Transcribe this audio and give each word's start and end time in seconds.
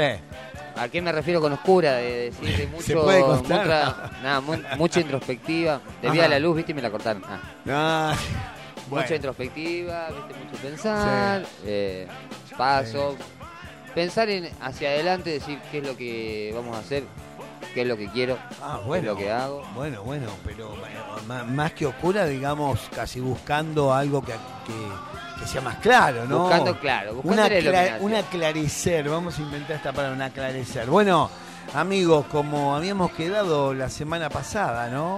¿A 0.78 0.88
qué 0.88 1.02
me 1.02 1.12
refiero 1.12 1.42
con 1.42 1.52
oscura? 1.52 1.94
De 1.95 2.32
decir 2.32 2.58
de 2.58 2.67
mucho, 2.72 2.84
Se 2.84 2.95
puede 2.95 3.22
contar. 3.22 3.66
mucha, 3.66 4.12
nada, 4.23 4.42
mu- 4.42 4.58
mucha 4.78 5.00
introspectiva. 5.02 5.82
Debía 6.02 6.22
Ajá. 6.22 6.30
la 6.30 6.39
luz, 6.39 6.56
viste, 6.56 6.72
y 6.72 6.76
me 6.76 6.82
la 6.82 6.89
cortaron. 6.89 7.23
Ah. 7.28 7.39
Ah, 7.70 8.16
bueno. 8.89 9.04
Mucha 9.04 9.16
introspectiva, 9.16 10.08
viste, 10.09 10.44
mucho 10.45 10.58
pensar, 10.64 11.43
eh, 11.66 12.08
paso, 12.58 13.16
pensar 13.93 14.30
en 14.30 14.49
hacia 14.61 14.89
adelante, 14.89 15.30
decir 15.32 15.60
qué 15.72 15.80
es 15.80 15.88
lo 15.88 15.95
que 15.98 16.52
vamos 16.55 16.76
a 16.76 16.80
hacer, 16.80 17.04
qué 17.73 17.82
es 17.82 17.87
lo 17.87 17.98
que 17.98 18.08
quiero, 18.09 18.37
Ah, 18.61 18.76
qué 18.76 18.82
es 18.82 18.87
bueno. 18.87 19.11
lo 19.11 19.17
que 19.17 19.32
hago. 19.32 19.64
Bueno, 19.76 20.04
bueno, 20.04 20.27
pero 20.45 20.70
bueno, 20.70 20.99
ma- 21.27 21.43
más 21.43 21.71
que 21.73 21.86
oscura, 21.86 22.26
digamos, 22.26 22.80
casi 22.95 23.20
buscando 23.20 23.93
algo 23.93 24.21
que, 24.21 24.33
que, 24.33 25.39
que 25.42 25.48
sea 25.48 25.61
más 25.61 25.77
claro, 25.77 26.26
¿no? 26.27 26.39
Buscando, 26.42 26.80
claro, 26.80 27.14
buscando 27.15 27.42
una, 27.45 27.49
cla- 27.49 27.98
un 28.02 28.15
aclarecer, 28.15 29.10
vamos 29.10 29.37
a 29.37 29.42
inventar 29.42 29.76
esta 29.77 29.92
palabra, 29.93 30.15
un 30.15 30.21
aclarecer. 30.21 30.87
Bueno, 30.87 31.30
amigos, 31.73 32.26
como 32.31 32.76
habíamos 32.76 33.11
quedado 33.11 33.73
la 33.73 33.89
semana 33.89 34.30
pasada, 34.30 34.89
¿no? 34.89 35.17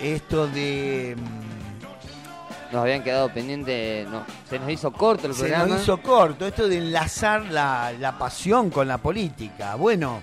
Esto 0.00 0.46
de... 0.48 1.16
mm, 1.16 2.72
Nos 2.72 2.82
habían 2.82 3.02
quedado 3.04 3.28
pendientes, 3.32 4.08
no, 4.08 4.24
se 4.48 4.58
nos 4.58 4.70
hizo 4.70 4.90
corto 4.92 5.26
el 5.28 5.34
Se 5.34 5.40
programa. 5.40 5.66
nos 5.66 5.82
hizo 5.82 5.98
corto 6.00 6.46
esto 6.46 6.66
de 6.66 6.78
enlazar 6.78 7.42
la, 7.42 7.92
la 8.00 8.18
pasión 8.18 8.70
con 8.70 8.88
la 8.88 8.98
política. 8.98 9.74
Bueno, 9.76 10.22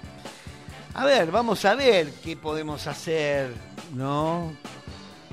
a 0.93 1.05
ver, 1.05 1.31
vamos 1.31 1.63
a 1.65 1.75
ver 1.75 2.11
qué 2.23 2.35
podemos 2.35 2.87
hacer, 2.87 3.53
¿no? 3.93 4.53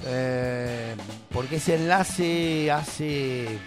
Eh, 0.05 0.95
porque 1.33 1.57
ese 1.57 1.77
enlace 1.77 2.71
hace 2.71 3.59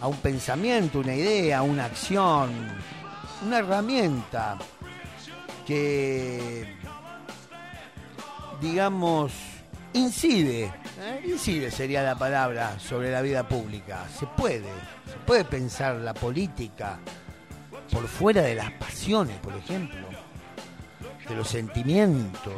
a 0.00 0.06
un 0.06 0.16
pensamiento, 0.18 1.00
una 1.00 1.14
idea, 1.14 1.62
una 1.62 1.86
acción, 1.86 2.50
una 3.44 3.58
herramienta 3.58 4.58
que, 5.66 6.76
digamos, 8.60 9.32
incide, 9.92 10.64
¿eh? 10.64 11.22
incide 11.26 11.70
sería 11.70 12.02
la 12.02 12.16
palabra 12.16 12.78
sobre 12.78 13.10
la 13.10 13.22
vida 13.22 13.48
pública. 13.48 14.06
Se 14.18 14.26
puede, 14.26 14.68
se 15.06 15.18
puede 15.26 15.44
pensar 15.44 15.96
la 15.96 16.14
política 16.14 16.98
por 17.90 18.06
fuera 18.06 18.42
de 18.42 18.54
las 18.54 18.70
pasiones, 18.72 19.36
por 19.38 19.56
ejemplo, 19.56 20.09
de 21.28 21.34
los 21.34 21.48
sentimientos. 21.48 22.54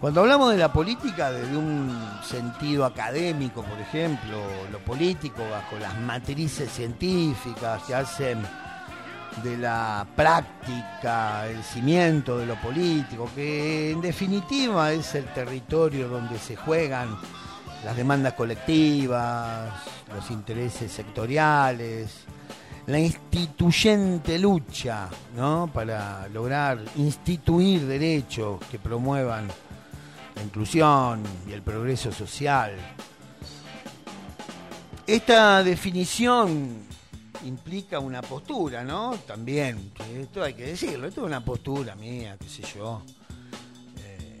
Cuando 0.00 0.20
hablamos 0.20 0.52
de 0.52 0.58
la 0.58 0.72
política 0.72 1.32
desde 1.32 1.56
un 1.56 1.90
sentido 2.22 2.84
académico, 2.84 3.64
por 3.64 3.80
ejemplo, 3.80 4.38
lo 4.70 4.78
político 4.78 5.42
bajo 5.50 5.76
las 5.76 5.98
matrices 5.98 6.70
científicas 6.70 7.82
que 7.82 7.94
hacen 7.96 8.40
de 9.42 9.56
la 9.56 10.06
práctica, 10.14 11.48
el 11.48 11.62
cimiento 11.64 12.38
de 12.38 12.46
lo 12.46 12.54
político, 12.60 13.28
que 13.34 13.90
en 13.90 14.00
definitiva 14.00 14.92
es 14.92 15.16
el 15.16 15.24
territorio 15.26 16.08
donde 16.08 16.38
se 16.38 16.54
juegan 16.54 17.16
las 17.84 17.96
demandas 17.96 18.34
colectivas, 18.34 19.72
los 20.14 20.30
intereses 20.30 20.92
sectoriales, 20.92 22.24
la 22.88 22.98
instituyente 22.98 24.38
lucha 24.38 25.10
¿no? 25.36 25.70
para 25.72 26.26
lograr 26.28 26.82
instituir 26.96 27.86
derechos 27.86 28.58
que 28.70 28.78
promuevan 28.78 29.46
la 30.34 30.42
inclusión 30.42 31.22
y 31.46 31.52
el 31.52 31.60
progreso 31.60 32.10
social. 32.10 32.72
Esta 35.06 35.62
definición 35.62 36.86
implica 37.44 37.98
una 37.98 38.22
postura, 38.22 38.82
¿no? 38.84 39.16
También, 39.26 39.92
esto 40.16 40.42
hay 40.42 40.54
que 40.54 40.68
decirlo, 40.68 41.08
esto 41.08 41.20
es 41.20 41.26
una 41.26 41.44
postura 41.44 41.94
mía, 41.94 42.38
qué 42.40 42.48
sé 42.48 42.62
yo. 42.74 43.02
Eh, 43.98 44.38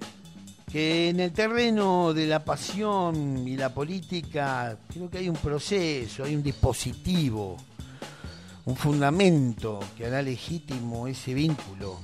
que 0.72 1.10
en 1.10 1.20
el 1.20 1.32
terreno 1.32 2.14
de 2.14 2.26
la 2.26 2.42
pasión 2.42 3.46
y 3.46 3.58
la 3.58 3.74
política 3.74 4.78
creo 4.90 5.10
que 5.10 5.18
hay 5.18 5.28
un 5.28 5.36
proceso, 5.36 6.24
hay 6.24 6.34
un 6.34 6.42
dispositivo, 6.42 7.58
un 8.68 8.76
fundamento 8.76 9.80
que 9.96 10.04
hará 10.04 10.20
legítimo 10.20 11.08
ese 11.08 11.32
vínculo. 11.32 11.98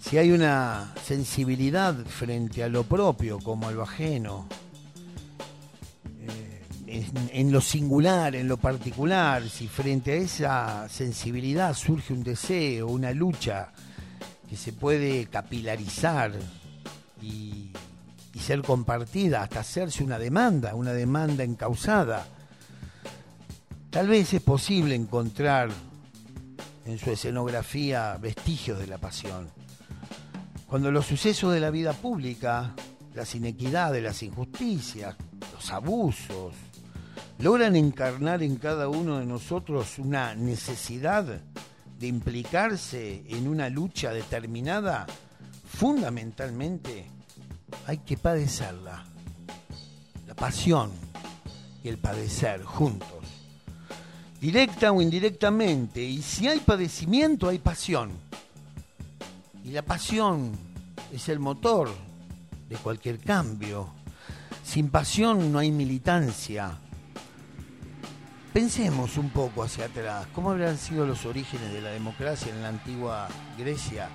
Si 0.00 0.18
hay 0.18 0.32
una 0.32 0.92
sensibilidad 1.04 1.94
frente 2.06 2.64
a 2.64 2.68
lo 2.68 2.82
propio 2.82 3.38
como 3.38 3.68
a 3.68 3.70
lo 3.70 3.84
ajeno, 3.84 4.48
eh, 6.20 6.64
en, 7.30 7.52
lo 7.52 7.60
singular, 7.60 8.34
en 8.34 8.48
lo 8.48 8.56
particular, 8.56 9.48
si 9.48 9.68
frente 9.68 10.10
a 10.10 10.16
esa 10.16 10.88
sensibilidad 10.88 11.72
surge 11.74 12.12
un 12.12 12.24
deseo, 12.24 12.88
una 12.88 13.12
lucha 13.12 13.70
que 14.50 14.56
se 14.56 14.72
puede 14.72 15.26
capilarizar 15.26 16.32
y, 17.22 17.70
y 18.34 18.38
ser 18.40 18.62
compartida, 18.62 19.42
hasta 19.42 19.60
hacerse 19.60 20.02
una 20.02 20.18
demanda, 20.18 20.74
una 20.74 20.92
demanda 20.92 21.44
encausada, 21.44 22.26
tal 23.90 24.08
vez 24.08 24.34
es 24.34 24.42
posible 24.42 24.94
encontrar 24.94 25.70
en 26.84 26.98
su 26.98 27.10
escenografía 27.10 28.16
vestigios 28.16 28.78
de 28.78 28.86
la 28.86 28.98
pasión. 28.98 29.50
Cuando 30.66 30.90
los 30.90 31.06
sucesos 31.06 31.52
de 31.52 31.60
la 31.60 31.70
vida 31.70 31.92
pública, 31.92 32.74
las 33.14 33.34
inequidades, 33.34 34.02
las 34.02 34.22
injusticias, 34.22 35.16
los 35.52 35.70
abusos, 35.70 36.54
logran 37.38 37.76
encarnar 37.76 38.42
en 38.42 38.56
cada 38.56 38.88
uno 38.88 39.18
de 39.18 39.26
nosotros 39.26 39.98
una 39.98 40.34
necesidad 40.34 41.24
de 41.98 42.06
implicarse 42.06 43.24
en 43.28 43.48
una 43.48 43.68
lucha 43.68 44.12
determinada, 44.12 45.06
fundamentalmente 45.64 47.10
hay 47.86 47.98
que 47.98 48.16
padecerla. 48.16 49.04
La 50.26 50.34
pasión 50.34 50.90
y 51.82 51.88
el 51.88 51.98
padecer 51.98 52.62
juntos. 52.62 53.17
Directa 54.40 54.92
o 54.92 55.02
indirectamente. 55.02 56.02
Y 56.02 56.22
si 56.22 56.46
hay 56.46 56.60
padecimiento, 56.60 57.48
hay 57.48 57.58
pasión. 57.58 58.10
Y 59.64 59.70
la 59.70 59.82
pasión 59.82 60.52
es 61.12 61.28
el 61.28 61.38
motor 61.40 61.90
de 62.68 62.76
cualquier 62.76 63.18
cambio. 63.18 63.88
Sin 64.64 64.90
pasión 64.90 65.50
no 65.50 65.58
hay 65.58 65.70
militancia. 65.70 66.78
Pensemos 68.52 69.16
un 69.16 69.30
poco 69.30 69.62
hacia 69.62 69.86
atrás. 69.86 70.26
¿Cómo 70.34 70.50
habrán 70.50 70.78
sido 70.78 71.06
los 71.06 71.26
orígenes 71.26 71.72
de 71.72 71.80
la 71.80 71.90
democracia 71.90 72.52
en 72.52 72.62
la 72.62 72.68
antigua 72.68 73.28
Grecia? 73.58 74.08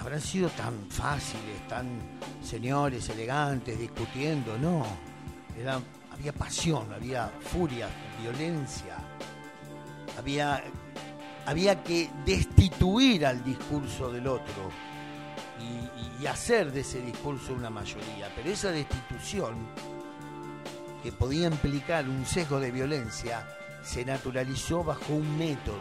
¿Habrán 0.00 0.20
sido 0.20 0.48
tan 0.50 0.74
fáciles, 0.90 1.66
tan 1.68 1.86
señores, 2.42 3.08
elegantes, 3.08 3.78
discutiendo? 3.78 4.58
No. 4.58 4.84
Había 6.14 6.32
pasión, 6.32 6.92
había 6.92 7.28
furia, 7.40 7.88
violencia. 8.20 8.96
Había, 10.16 10.62
había 11.44 11.82
que 11.82 12.08
destituir 12.24 13.26
al 13.26 13.42
discurso 13.42 14.10
del 14.12 14.28
otro 14.28 14.70
y, 16.20 16.26
hacer 16.26 16.72
de 16.72 16.80
ese 16.80 17.02
discurso 17.02 17.52
una 17.52 17.68
mayoría. 17.68 18.32
Pero 18.34 18.48
esa 18.48 18.70
destitución, 18.70 19.56
que 21.02 21.12
podía 21.12 21.48
implicar 21.48 22.08
un 22.08 22.24
sesgo 22.24 22.58
de 22.58 22.70
violencia, 22.70 23.46
se 23.82 24.06
naturalizó 24.06 24.82
bajo 24.82 25.12
un 25.12 25.36
método. 25.36 25.76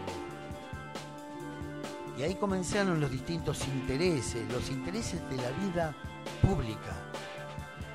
Y 2.17 2.23
ahí 2.23 2.35
comenzaron 2.35 2.99
los 2.99 3.09
distintos 3.09 3.65
intereses, 3.67 4.45
los 4.51 4.69
intereses 4.69 5.21
de 5.29 5.37
la 5.37 5.49
vida 5.51 5.95
pública, 6.41 6.93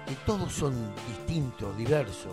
que 0.09 0.15
todos 0.25 0.53
son 0.53 0.75
distintos, 1.07 1.77
diversos. 1.77 2.33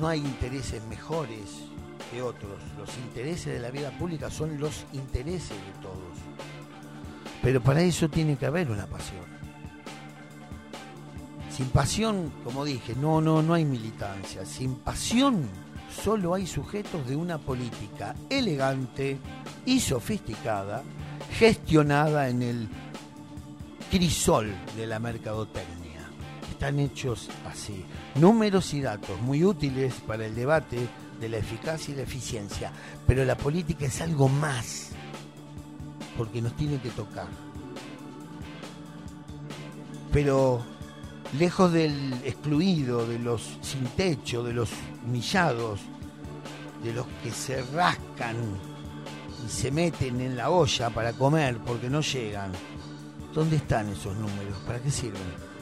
No 0.00 0.08
hay 0.08 0.20
intereses 0.20 0.82
mejores 0.86 1.64
que 2.10 2.22
otros. 2.22 2.58
Los 2.78 2.96
intereses 2.96 3.52
de 3.52 3.60
la 3.60 3.70
vida 3.70 3.90
pública 3.98 4.30
son 4.30 4.58
los 4.58 4.86
intereses 4.94 5.50
de 5.50 5.82
todos. 5.82 6.16
Pero 7.42 7.60
para 7.60 7.82
eso 7.82 8.08
tiene 8.08 8.36
que 8.36 8.46
haber 8.46 8.70
una 8.70 8.86
pasión. 8.86 9.24
Sin 11.50 11.66
pasión, 11.66 12.32
como 12.42 12.64
dije, 12.64 12.94
no, 12.96 13.20
no, 13.20 13.42
no 13.42 13.52
hay 13.52 13.66
militancia. 13.66 14.46
Sin 14.46 14.76
pasión 14.76 15.46
solo 16.02 16.34
hay 16.34 16.46
sujetos 16.46 17.06
de 17.06 17.14
una 17.14 17.38
política 17.38 18.16
elegante 18.30 19.18
y 19.66 19.78
sofisticada, 19.78 20.82
gestionada 21.38 22.28
en 22.28 22.42
el 22.42 22.68
crisol 23.90 24.52
de 24.76 24.86
la 24.88 24.98
mercadotecnia. 24.98 25.73
Están 26.64 26.80
hechos 26.80 27.28
así. 27.44 27.84
Números 28.14 28.72
y 28.72 28.80
datos 28.80 29.20
muy 29.20 29.44
útiles 29.44 29.96
para 30.06 30.24
el 30.24 30.34
debate 30.34 30.78
de 31.20 31.28
la 31.28 31.36
eficacia 31.36 31.92
y 31.92 31.96
la 31.98 32.04
eficiencia. 32.04 32.72
Pero 33.06 33.22
la 33.26 33.36
política 33.36 33.84
es 33.84 34.00
algo 34.00 34.30
más 34.30 34.88
porque 36.16 36.40
nos 36.40 36.56
tiene 36.56 36.80
que 36.80 36.88
tocar. 36.88 37.26
Pero 40.10 40.62
lejos 41.38 41.70
del 41.70 42.14
excluido, 42.24 43.06
de 43.06 43.18
los 43.18 43.58
sin 43.60 43.84
techo, 43.88 44.42
de 44.42 44.54
los 44.54 44.70
humillados, 45.04 45.80
de 46.82 46.94
los 46.94 47.06
que 47.22 47.30
se 47.30 47.60
rascan 47.60 48.36
y 49.46 49.50
se 49.50 49.70
meten 49.70 50.18
en 50.18 50.34
la 50.34 50.48
olla 50.48 50.88
para 50.88 51.12
comer 51.12 51.58
porque 51.58 51.90
no 51.90 52.00
llegan, 52.00 52.52
¿dónde 53.34 53.56
están 53.56 53.90
esos 53.90 54.16
números? 54.16 54.56
¿Para 54.66 54.80
qué 54.80 54.90
sirven? 54.90 55.53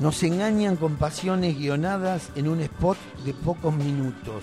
Nos 0.00 0.22
engañan 0.22 0.76
con 0.76 0.96
pasiones 0.96 1.56
guionadas 1.56 2.30
en 2.34 2.48
un 2.48 2.60
spot 2.60 2.98
de 3.24 3.32
pocos 3.34 3.74
minutos 3.74 4.42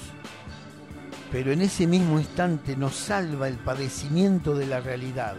pero 1.34 1.52
en 1.52 1.64
ese 1.64 1.88
mismo 1.88 2.20
instante 2.20 2.78
nos 2.78 2.94
salva 2.94 3.48
el 3.48 3.58
padecimiento 3.58 4.54
de 4.54 4.68
la 4.68 4.82
realidad. 4.82 5.36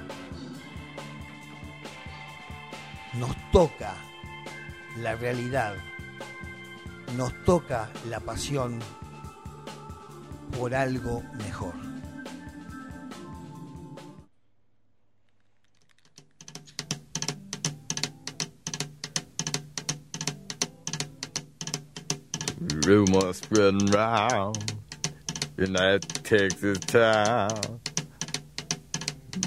Nos 3.13 3.31
toca 3.53 3.95
la 4.99 5.15
realidad, 5.15 5.77
nos 7.17 7.33
toca 7.45 7.91
la 8.11 8.19
pasión 8.19 8.81
por 10.59 10.75
algo 10.75 11.23
mejor. 11.35 11.94
Rumors 22.87 23.39
spreading 23.39 23.87
round. 23.87 24.73
in 25.59 25.73
that 25.75 26.03
Texas 26.25 26.79
town. 26.79 27.81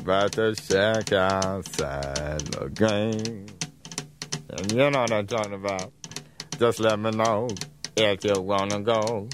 About 0.01 0.31
to 0.33 0.55
shack 0.55 1.11
outside 1.11 2.41
the 2.41 2.69
game. 2.69 3.45
And 4.49 4.71
you 4.71 4.89
know 4.89 5.01
what 5.01 5.11
I'm 5.11 5.27
talking 5.27 5.53
about. 5.53 5.91
Just 6.57 6.79
let 6.79 6.97
me 6.99 7.11
know 7.11 7.49
if 7.95 8.23
you 8.23 8.41
wanna 8.41 8.79
go 8.81 9.27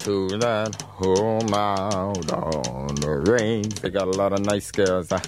to 0.00 0.28
that 0.38 0.82
home 0.82 1.54
out 1.54 2.32
on 2.32 2.94
the 2.96 3.30
range. 3.30 3.74
They 3.76 3.90
got 3.90 4.08
a 4.08 4.10
lot 4.10 4.32
of 4.32 4.44
nice 4.44 4.70
girls. 4.72 5.10
Huh? 5.10 5.20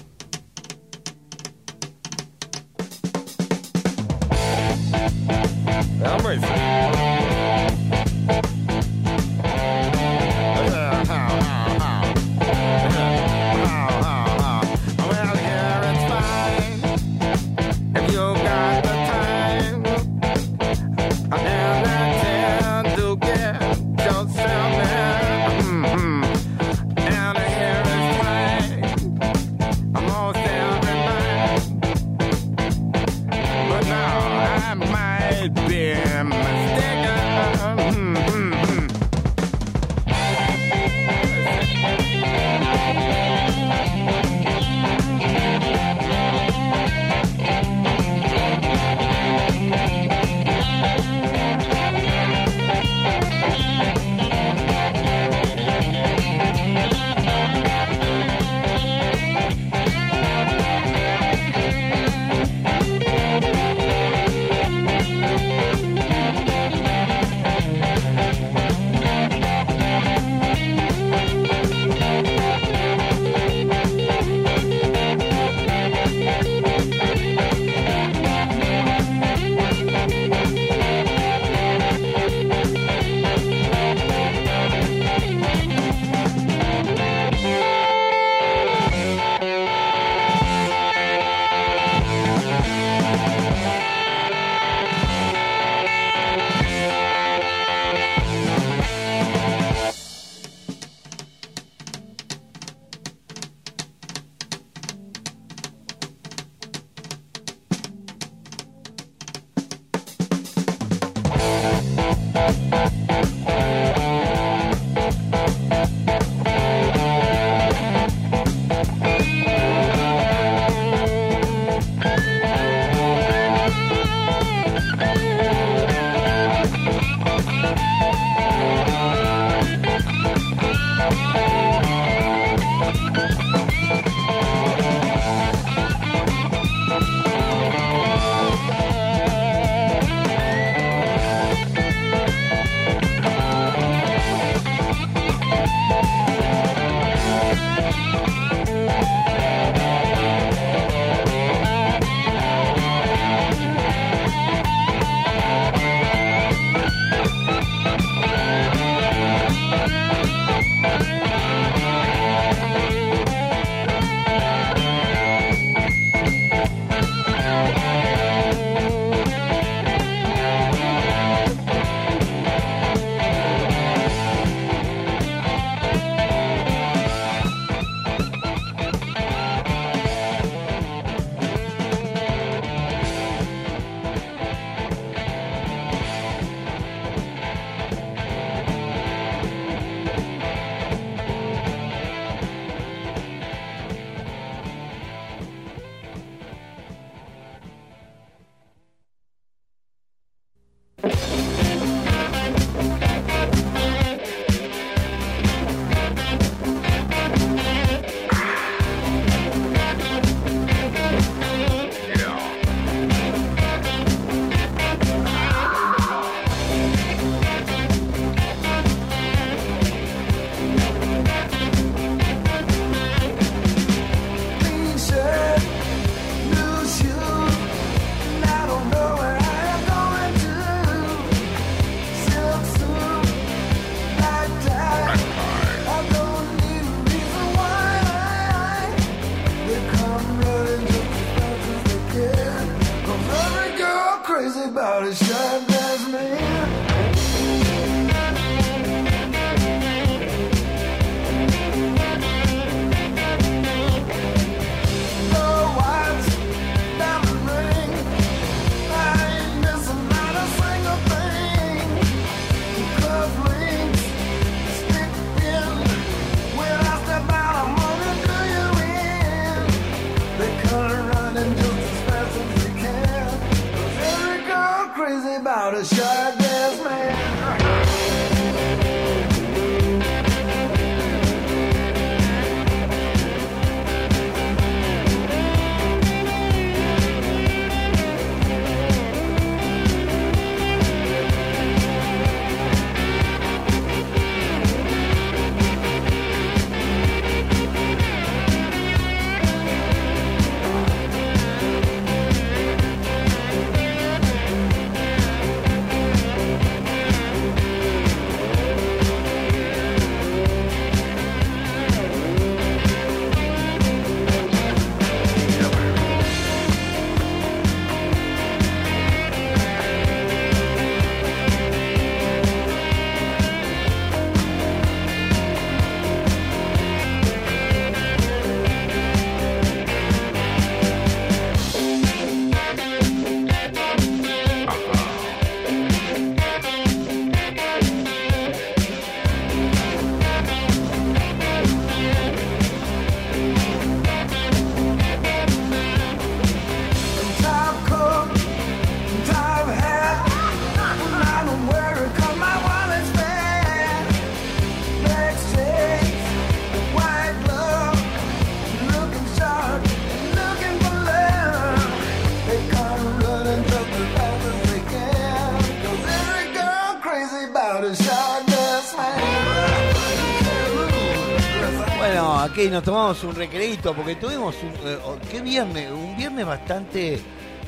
Aquí 372.55 372.69
nos 372.69 372.83
tomamos 372.83 373.21
un 373.25 373.35
recreito 373.35 373.93
porque 373.93 374.15
tuvimos 374.15 374.55
un, 374.63 374.69
eh, 374.89 374.97
oh, 375.03 375.17
¿qué 375.29 375.41
viernes? 375.41 375.91
Un 375.91 376.15
viernes 376.15 376.45
bastante 376.45 377.19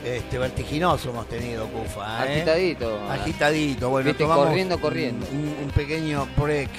este, 0.02 0.38
vertiginoso 0.38 1.10
hemos 1.10 1.28
tenido, 1.28 1.68
Cufa. 1.68 2.26
¿eh? 2.26 2.36
Agitadito. 2.38 2.98
Agitadito, 3.12 3.90
bueno, 3.90 4.06
Viste, 4.08 4.24
tomamos 4.24 4.46
corriendo, 4.46 4.80
corriendo. 4.80 5.26
Un, 5.30 5.56
un 5.66 5.72
pequeño 5.72 6.26
break. 6.38 6.70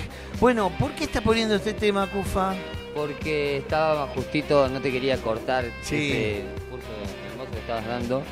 Bueno, 0.40 0.72
¿por 0.78 0.92
qué 0.92 1.04
está 1.04 1.20
poniendo 1.20 1.54
este 1.54 1.74
tema, 1.74 2.06
Cufa? 2.10 2.54
Porque 2.94 3.58
estaba 3.58 4.06
justito, 4.06 4.70
no 4.70 4.80
te 4.80 4.90
quería 4.90 5.18
cortar 5.18 5.66
Sí. 5.82 6.10
ese 6.10 6.44
curso 6.70 6.86
hermoso 7.30 7.50
que 7.50 7.58
estabas 7.58 7.86
dando. 7.86 8.22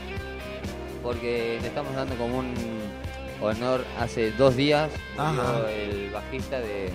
Porque 1.02 1.58
le 1.60 1.68
estamos 1.68 1.94
dando 1.94 2.14
como 2.16 2.38
un 2.38 2.54
honor 3.42 3.84
hace 4.00 4.30
dos 4.32 4.56
días 4.56 4.88
murió 5.18 5.68
el 5.68 6.08
bajista 6.08 6.60
de 6.60 6.88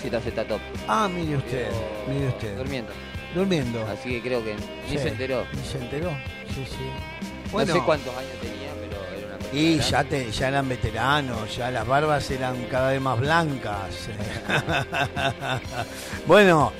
Zeta 0.00 0.20
Z 0.20 0.44
Top. 0.44 0.60
Ah, 0.88 1.08
mire 1.08 1.36
usted, 1.36 1.68
mire 2.08 2.28
usted. 2.28 2.56
Durmiendo. 2.56 2.92
Durmiendo. 3.34 3.86
Así 3.86 4.08
que 4.10 4.22
creo 4.22 4.42
que 4.44 4.54
ni 4.54 4.60
Sí, 4.90 4.98
se 4.98 5.08
enteró. 5.08 5.44
Ni 5.52 5.62
se 5.64 5.78
enteró, 5.78 6.10
sí, 6.48 6.64
sí. 6.68 7.52
no 7.52 7.66
sé 7.66 7.80
cuántos 7.84 8.16
años 8.16 8.32
tenía, 8.40 8.70
pero 8.80 8.96
era 9.16 9.26
una 9.28 9.36
persona 9.38 9.60
Y 9.60 9.76
grande. 9.76 9.90
ya, 9.90 10.04
te- 10.04 10.30
ya 10.32 10.48
eran 10.48 10.68
veteranos, 10.68 11.56
ya 11.56 11.70
las 11.70 11.86
barbas 11.86 12.30
eran 12.30 12.64
cada 12.70 12.90
vez 12.90 13.00
más 13.00 13.18
blancas. 13.20 14.08
bueno, 16.26 16.72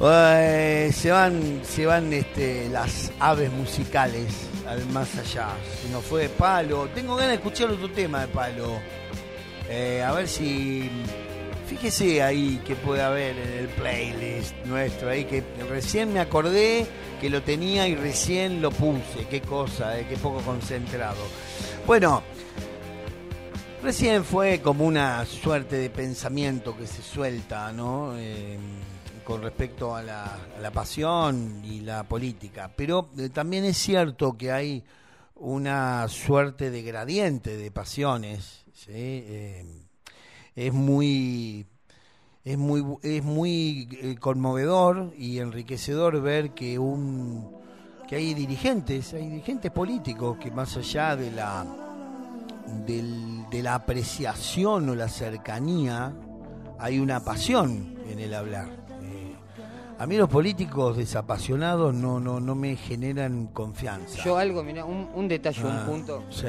eh, 0.00 0.90
se 0.94 1.10
van, 1.10 1.60
se 1.64 1.86
van 1.86 2.12
este, 2.12 2.68
las 2.68 3.12
aves 3.20 3.50
musicales 3.52 4.26
al 4.66 4.84
más 4.86 5.16
allá. 5.16 5.48
Si 5.82 5.88
no 5.90 6.00
fue 6.00 6.22
de 6.22 6.28
palo, 6.30 6.88
tengo 6.94 7.14
ganas 7.16 7.30
de 7.30 7.36
escuchar 7.36 7.70
otro 7.70 7.90
tema 7.90 8.20
de 8.22 8.28
palo. 8.28 8.78
Eh, 9.68 10.02
a 10.06 10.12
ver 10.12 10.28
si. 10.28 10.90
Fíjese 11.72 12.22
ahí 12.22 12.60
que 12.66 12.76
puede 12.76 13.00
haber 13.00 13.34
en 13.38 13.48
el 13.60 13.68
playlist 13.68 14.54
nuestro, 14.66 15.08
ahí 15.08 15.24
que 15.24 15.42
recién 15.70 16.12
me 16.12 16.20
acordé 16.20 16.86
que 17.18 17.30
lo 17.30 17.42
tenía 17.42 17.88
y 17.88 17.94
recién 17.94 18.60
lo 18.60 18.70
puse. 18.70 19.26
Qué 19.30 19.40
cosa, 19.40 19.98
eh, 19.98 20.06
qué 20.06 20.18
poco 20.18 20.42
concentrado. 20.42 21.16
Bueno, 21.86 22.22
recién 23.82 24.22
fue 24.22 24.60
como 24.60 24.84
una 24.84 25.24
suerte 25.24 25.76
de 25.76 25.88
pensamiento 25.88 26.76
que 26.76 26.86
se 26.86 27.00
suelta, 27.00 27.72
¿no? 27.72 28.18
Eh, 28.18 28.58
con 29.24 29.40
respecto 29.42 29.96
a 29.96 30.02
la, 30.02 30.70
pasión 30.74 31.62
y 31.64 31.80
la 31.80 32.04
política, 32.04 32.70
pero 32.76 33.08
eh, 33.16 33.30
también 33.30 33.64
es 33.64 33.78
cierto 33.78 34.36
que 34.36 34.52
hay 34.52 34.84
una 35.36 36.06
suerte 36.08 36.70
de 36.70 36.82
gradiente 36.82 37.56
de 37.56 37.70
pasiones, 37.70 38.66
¿sí? 38.74 39.24
Es 40.56 40.72
muy 40.72 41.66
es 42.44 42.58
muy 42.58 42.84
es 43.02 43.22
muy 43.22 43.88
eh, 44.00 44.16
conmovedor 44.18 45.12
y 45.16 45.38
enriquecedor 45.38 46.20
ver 46.20 46.50
que 46.50 46.78
un 46.78 47.48
que 48.08 48.16
hay 48.16 48.34
dirigentes 48.34 49.14
hay 49.14 49.28
dirigentes 49.28 49.70
políticos 49.70 50.36
que 50.38 50.50
más 50.50 50.76
allá 50.76 51.14
de 51.16 51.30
la 51.30 51.64
del- 52.86 53.44
de 53.50 53.62
la 53.62 53.74
apreciación 53.76 54.88
o 54.88 54.94
la 54.94 55.08
cercanía 55.08 56.12
hay 56.78 56.98
una 56.98 57.20
pasión 57.24 57.96
en 58.10 58.18
el 58.18 58.34
hablar. 58.34 58.66
Eh, 59.02 59.34
a 59.98 60.06
mí 60.06 60.16
los 60.16 60.28
políticos 60.28 60.96
desapasionados 60.96 61.94
no 61.94 62.18
no 62.18 62.40
no 62.40 62.54
me 62.54 62.76
generan 62.76 63.46
confianza. 63.48 64.22
Yo 64.24 64.36
algo, 64.36 64.62
mira, 64.64 64.84
un, 64.84 65.08
un 65.14 65.28
detalle, 65.28 65.62
Ah, 65.64 65.84
un 65.86 65.92
punto. 65.92 66.24
sí. 66.30 66.46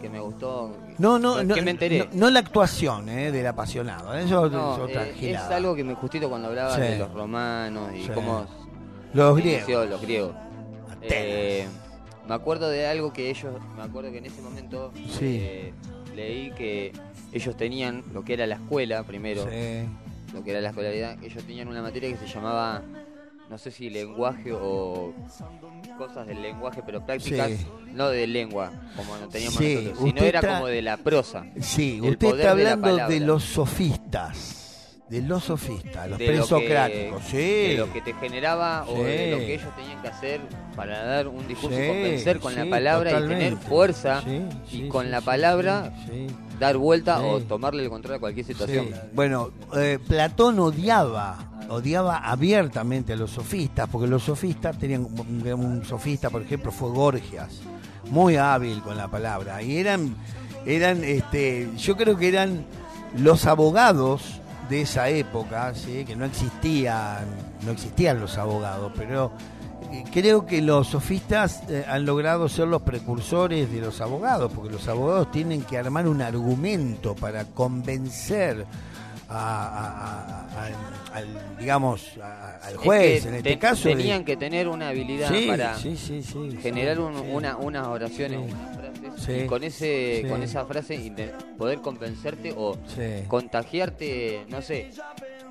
Que 0.00 0.08
me 0.08 0.20
gustó. 0.20 0.76
no 0.98 1.18
no 1.18 1.36
que 1.36 1.44
no, 1.44 1.56
me 1.62 1.70
enteré. 1.70 1.98
no, 1.98 2.06
no 2.12 2.30
la 2.30 2.40
actuación 2.40 3.08
eh, 3.08 3.30
del 3.32 3.46
apasionado 3.46 4.14
eso 4.14 4.48
No, 4.48 4.74
es 4.74 4.80
otra 4.80 5.06
eh, 5.06 5.14
es 5.32 5.38
algo 5.40 5.74
que 5.74 5.84
me 5.84 5.94
justito 5.94 6.28
cuando 6.28 6.48
hablaba 6.48 6.74
Sí. 6.74 6.80
de 6.82 6.98
los 6.98 7.12
romanos 7.12 7.90
y 7.94 8.02
Sí. 8.04 8.10
cómo 8.14 8.46
los 9.14 9.36
griegos 9.36 9.88
los 9.88 10.00
griegos. 10.00 10.34
Eh, 11.02 11.66
me 12.28 12.34
acuerdo 12.34 12.68
de 12.68 12.86
algo 12.86 13.12
que 13.12 13.30
ellos, 13.30 13.54
me 13.76 13.82
acuerdo 13.82 14.10
que 14.10 14.18
en 14.18 14.26
ese 14.26 14.42
momento 14.42 14.92
Sí. 15.18 15.38
eh, 15.42 15.72
leí 16.14 16.50
que 16.52 16.92
ellos 17.32 17.56
tenían 17.56 18.02
lo 18.12 18.24
que 18.24 18.34
era 18.34 18.46
la 18.46 18.56
escuela 18.56 19.02
primero, 19.04 19.44
Sí. 19.44 19.88
lo 20.34 20.42
que 20.44 20.50
era 20.50 20.60
la 20.60 20.70
escolaridad, 20.70 21.16
ellos 21.22 21.42
tenían 21.44 21.68
una 21.68 21.80
materia 21.82 22.10
que 22.10 22.16
se 22.18 22.26
llamaba, 22.26 22.82
no 23.50 23.56
sé 23.58 23.70
si 23.70 23.88
lenguaje 23.90 24.52
o 24.52 25.12
cosas 25.96 26.26
del 26.26 26.42
lenguaje, 26.42 26.82
pero 26.84 27.04
prácticas 27.04 27.48
Sí. 27.50 27.66
no 27.94 28.08
de 28.08 28.26
lengua, 28.26 28.70
como 28.96 29.16
no 29.16 29.28
teníamos 29.28 29.56
Sí, 29.58 29.74
nosotros, 29.76 29.98
sino 30.08 30.22
era 30.22 30.40
está- 30.40 30.54
como 30.54 30.66
de 30.66 30.82
la 30.82 30.96
prosa. 30.98 31.46
Sí, 31.60 32.00
usted 32.02 32.28
está 32.36 32.50
hablando 32.52 32.96
de, 33.08 33.20
los 33.20 33.42
sofistas, 33.44 35.00
de 35.08 35.22
los 35.22 35.44
sofistas, 35.44 36.08
los 36.10 36.18
de 36.18 36.26
lo 36.26 36.32
presocráticos, 36.32 37.22
sí. 37.24 37.36
de 37.38 37.74
lo 37.78 37.92
que 37.92 38.02
te 38.02 38.12
generaba 38.14 38.84
o 38.86 39.02
de 39.02 39.30
lo 39.30 39.38
que 39.38 39.54
ellos 39.54 39.74
tenían 39.76 40.02
que 40.02 40.08
hacer 40.08 40.40
para 40.76 41.02
dar 41.04 41.28
un 41.28 41.48
discurso 41.48 41.82
y 41.82 41.86
convencer 41.88 42.40
con 42.40 42.54
la 42.54 42.66
palabra 42.66 43.18
y 43.18 43.28
tener 43.28 43.56
fuerza 43.56 44.22
Sí, 44.22 44.42
y 44.72 44.88
con 44.88 45.10
la 45.10 45.20
palabra 45.22 45.92
dar 46.60 46.76
vuelta 46.76 47.22
o 47.22 47.40
tomarle 47.40 47.82
el 47.84 47.88
control 47.88 48.16
a 48.16 48.18
cualquier 48.18 48.44
situación. 48.44 48.88
Sí. 48.88 48.94
Bueno, 49.14 49.50
eh, 49.76 49.98
Platón 50.06 50.58
odiaba, 50.58 51.38
odiaba 51.68 52.18
abiertamente 52.18 53.12
a 53.12 53.16
los 53.16 53.30
sofistas, 53.30 53.88
porque 53.88 54.06
los 54.06 54.22
sofistas 54.22 54.78
tenían 54.78 55.06
un, 55.06 55.82
sofista, 55.84 56.30
por 56.30 56.42
ejemplo, 56.42 56.72
fue 56.72 56.90
Gorgias, 56.90 57.60
muy 58.10 58.36
hábil 58.36 58.82
con 58.82 58.96
la 58.96 59.08
palabra, 59.08 59.62
y 59.62 59.78
eran, 59.78 60.16
eran, 60.66 61.04
este, 61.04 61.68
yo 61.76 61.96
creo 61.96 62.16
que 62.16 62.28
eran 62.28 62.64
los 63.16 63.46
abogados 63.46 64.40
de 64.68 64.82
esa 64.82 65.08
época, 65.08 65.74
¿sí? 65.74 66.04
que 66.04 66.16
no 66.16 66.24
existían, 66.24 67.26
no 67.64 67.72
existían 67.72 68.20
los 68.20 68.36
abogados, 68.36 68.92
pero 68.96 69.32
eh, 69.92 70.04
creo 70.12 70.44
que 70.44 70.60
los 70.60 70.88
sofistas 70.88 71.62
eh, 71.68 71.84
han 71.88 72.04
logrado 72.04 72.48
ser 72.48 72.68
los 72.68 72.82
precursores 72.82 73.72
de 73.72 73.80
los 73.80 74.00
abogados, 74.00 74.52
porque 74.54 74.72
los 74.72 74.86
abogados 74.88 75.30
tienen 75.30 75.62
que 75.62 75.78
armar 75.78 76.06
un 76.06 76.20
argumento 76.20 77.14
para 77.14 77.44
convencer 77.44 78.66
a- 79.30 79.34
a- 79.34 80.62
a- 81.12 81.16
al- 81.18 81.56
digamos, 81.58 82.12
al 82.62 82.72
Es 82.72 82.78
juez, 82.78 83.22
que 83.22 83.28
en 83.28 83.34
este 83.36 83.50
te- 83.50 83.58
caso. 83.58 83.88
de- 83.88 83.96
tenían 83.96 84.24
que 84.24 84.36
tener 84.36 84.68
una 84.68 84.88
habilidad 84.88 85.30
Sí, 85.32 85.46
para 85.46 85.76
sí, 85.76 85.96
sí, 85.96 86.22
sí, 86.22 86.58
generar 86.62 86.98
un- 87.00 87.16
una, 87.16 87.56
unas 87.56 87.86
oraciones, 87.86 88.40
unas 88.52 88.76
frases, 88.76 89.44
y 89.44 89.46
con 89.46 89.64
ese, 89.64 90.24
con 90.28 90.42
esa 90.42 90.64
frase 90.64 90.94
inte- 90.94 91.32
poder 91.58 91.80
convencerte 91.80 92.54
o 92.56 92.76
contagiarte, 93.28 94.44
no 94.48 94.62
sé. 94.62 94.90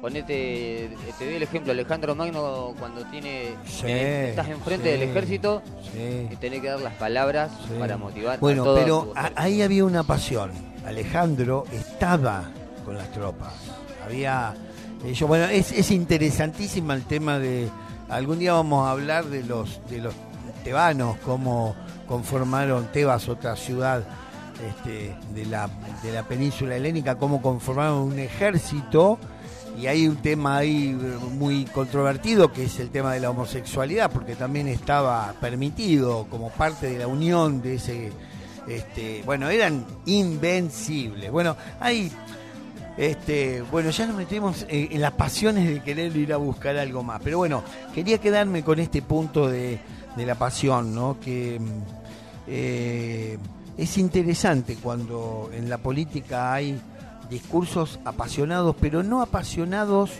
Ponete, 0.01 0.89
te 1.17 1.25
doy 1.25 1.35
el 1.35 1.43
ejemplo, 1.43 1.71
Alejandro 1.71 2.13
Magno 2.13 2.75
cuando 2.77 3.03
tiene 3.05 3.49
tenés- 3.81 4.29
estás 4.29 4.47
enfrente 4.49 4.89
del 4.91 5.01
ejército 5.03 5.63
y 6.31 6.35
tenés 6.35 6.61
que 6.61 6.67
dar 6.67 6.79
las 6.81 6.93
palabras 6.93 7.49
para 7.79 7.97
motivar 7.97 8.39
Bueno, 8.39 8.61
a 8.61 8.65
todos. 8.65 8.79
pero 8.79 9.13
ahí 9.35 9.61
había 9.63 9.83
una 9.85 10.03
pasión. 10.03 10.51
Alejandro 10.85 11.63
estaba 11.73 12.51
con 12.87 12.97
las 12.97 13.11
tropas. 13.11 13.53
Había. 14.05 14.55
ellos- 15.05 15.27
bueno, 15.27 15.43
es, 15.45 15.73
es 15.73 15.91
interesantísima 15.91 16.93
el 16.95 17.03
tema 17.03 17.37
de. 17.37 17.69
Algún 18.07 18.39
día 18.39 18.53
vamos 18.53 18.87
a 18.87 18.91
hablar 18.91 19.25
de 19.25 19.43
los 19.43 19.81
de 19.89 19.99
los 19.99 20.13
tebanos, 20.63 21.17
cómo 21.25 21.75
conformaron 22.07 22.87
Tebas, 22.93 23.27
otra 23.27 23.57
ciudad 23.57 24.01
este, 24.65 25.13
de, 25.35 25.45
la, 25.45 25.69
de 26.01 26.13
la 26.13 26.23
península 26.23 26.77
helénica, 26.77 27.15
cómo 27.15 27.41
conformaron 27.41 27.97
un 27.99 28.17
ejército. 28.19 29.19
Y 29.77 29.85
hay 29.87 30.07
un 30.07 30.15
tema 30.15 30.57
ahí 30.57 30.97
eh, 30.99 31.17
muy 31.37 31.65
controvertido 31.65 32.51
que 32.51 32.63
es 32.63 32.79
el 32.79 32.89
tema 32.89 33.13
de 33.13 33.19
la 33.19 33.29
homosexualidad, 33.29 34.09
porque 34.09 34.35
también 34.35 34.67
estaba 34.69 35.33
permitido 35.41 36.25
como 36.31 36.49
parte 36.49 36.87
de 36.89 36.99
la 36.99 37.07
unión 37.07 37.61
de 37.61 37.75
ese. 37.75 38.11
Este, 38.67 39.21
bueno, 39.25 39.49
eran 39.49 39.85
invencibles. 40.05 41.29
Bueno, 41.31 41.55
hay. 41.81 42.09
Este, 42.97 43.61
bueno, 43.61 43.91
ya 43.91 44.07
nos 44.07 44.15
metemos 44.15 44.65
en, 44.67 44.99
las 44.99 45.11
pasiones 45.11 45.69
de 45.69 45.83
querer 45.83 46.15
ir 46.17 46.33
a 46.33 46.37
buscar 46.37 46.77
algo 46.77 47.03
más. 47.03 47.21
Pero 47.23 47.37
bueno, 47.37 47.63
quería 47.93 48.17
quedarme 48.17 48.63
con 48.63 48.79
este 48.79 49.03
punto 49.03 49.47
de, 49.47 49.79
la 50.17 50.33
pasión, 50.35 50.95
¿no? 50.95 51.19
Que 51.19 51.61
eh, 52.47 53.37
es 53.77 53.97
interesante 53.99 54.75
cuando 54.81 55.51
en 55.53 55.69
la 55.69 55.77
política 55.77 56.53
hay 56.53 56.81
discursos 57.29 57.99
apasionados, 58.03 58.75
pero 58.81 59.03
no 59.03 59.21
apasionados 59.21 60.11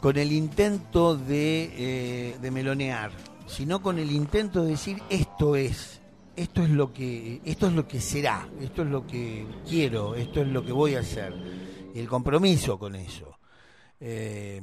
con 0.00 0.16
el 0.16 0.32
intento 0.32 1.14
de, 1.14 1.72
eh, 1.76 2.36
de 2.40 2.50
melonear, 2.50 3.10
sino 3.46 3.82
con 3.82 3.98
el 3.98 4.12
intento 4.12 4.64
de 4.64 4.70
decir 4.70 5.02
esto 5.10 5.56
es, 5.56 5.99
esto 6.42 6.62
es 6.62 6.70
lo 6.70 6.92
que, 6.92 7.40
esto 7.44 7.66
es 7.66 7.72
lo 7.72 7.86
que 7.86 8.00
será, 8.00 8.48
esto 8.60 8.82
es 8.82 8.88
lo 8.88 9.06
que 9.06 9.46
quiero, 9.68 10.14
esto 10.14 10.40
es 10.40 10.48
lo 10.48 10.64
que 10.64 10.72
voy 10.72 10.94
a 10.94 11.00
hacer, 11.00 11.34
y 11.94 11.98
el 12.00 12.08
compromiso 12.08 12.78
con 12.78 12.94
eso. 12.94 13.38
Eh, 14.00 14.60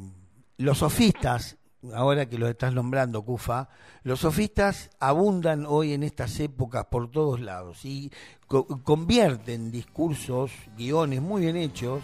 los 0.57 0.79
sofistas, 0.79 1.57
ahora 1.93 2.27
que 2.27 2.37
los 2.37 2.49
estás 2.49 2.73
nombrando, 2.73 3.21
Cufa, 3.21 3.69
los 4.03 4.19
sofistas 4.21 4.89
abundan 4.99 5.65
hoy 5.67 5.93
en 5.93 6.03
estas 6.03 6.39
épocas 6.39 6.85
por 6.85 7.11
todos 7.11 7.39
lados 7.39 7.85
y 7.85 8.11
co- 8.47 8.65
convierten 8.83 9.69
discursos, 9.71 10.51
guiones 10.75 11.21
muy 11.21 11.41
bien 11.41 11.55
hechos, 11.57 12.01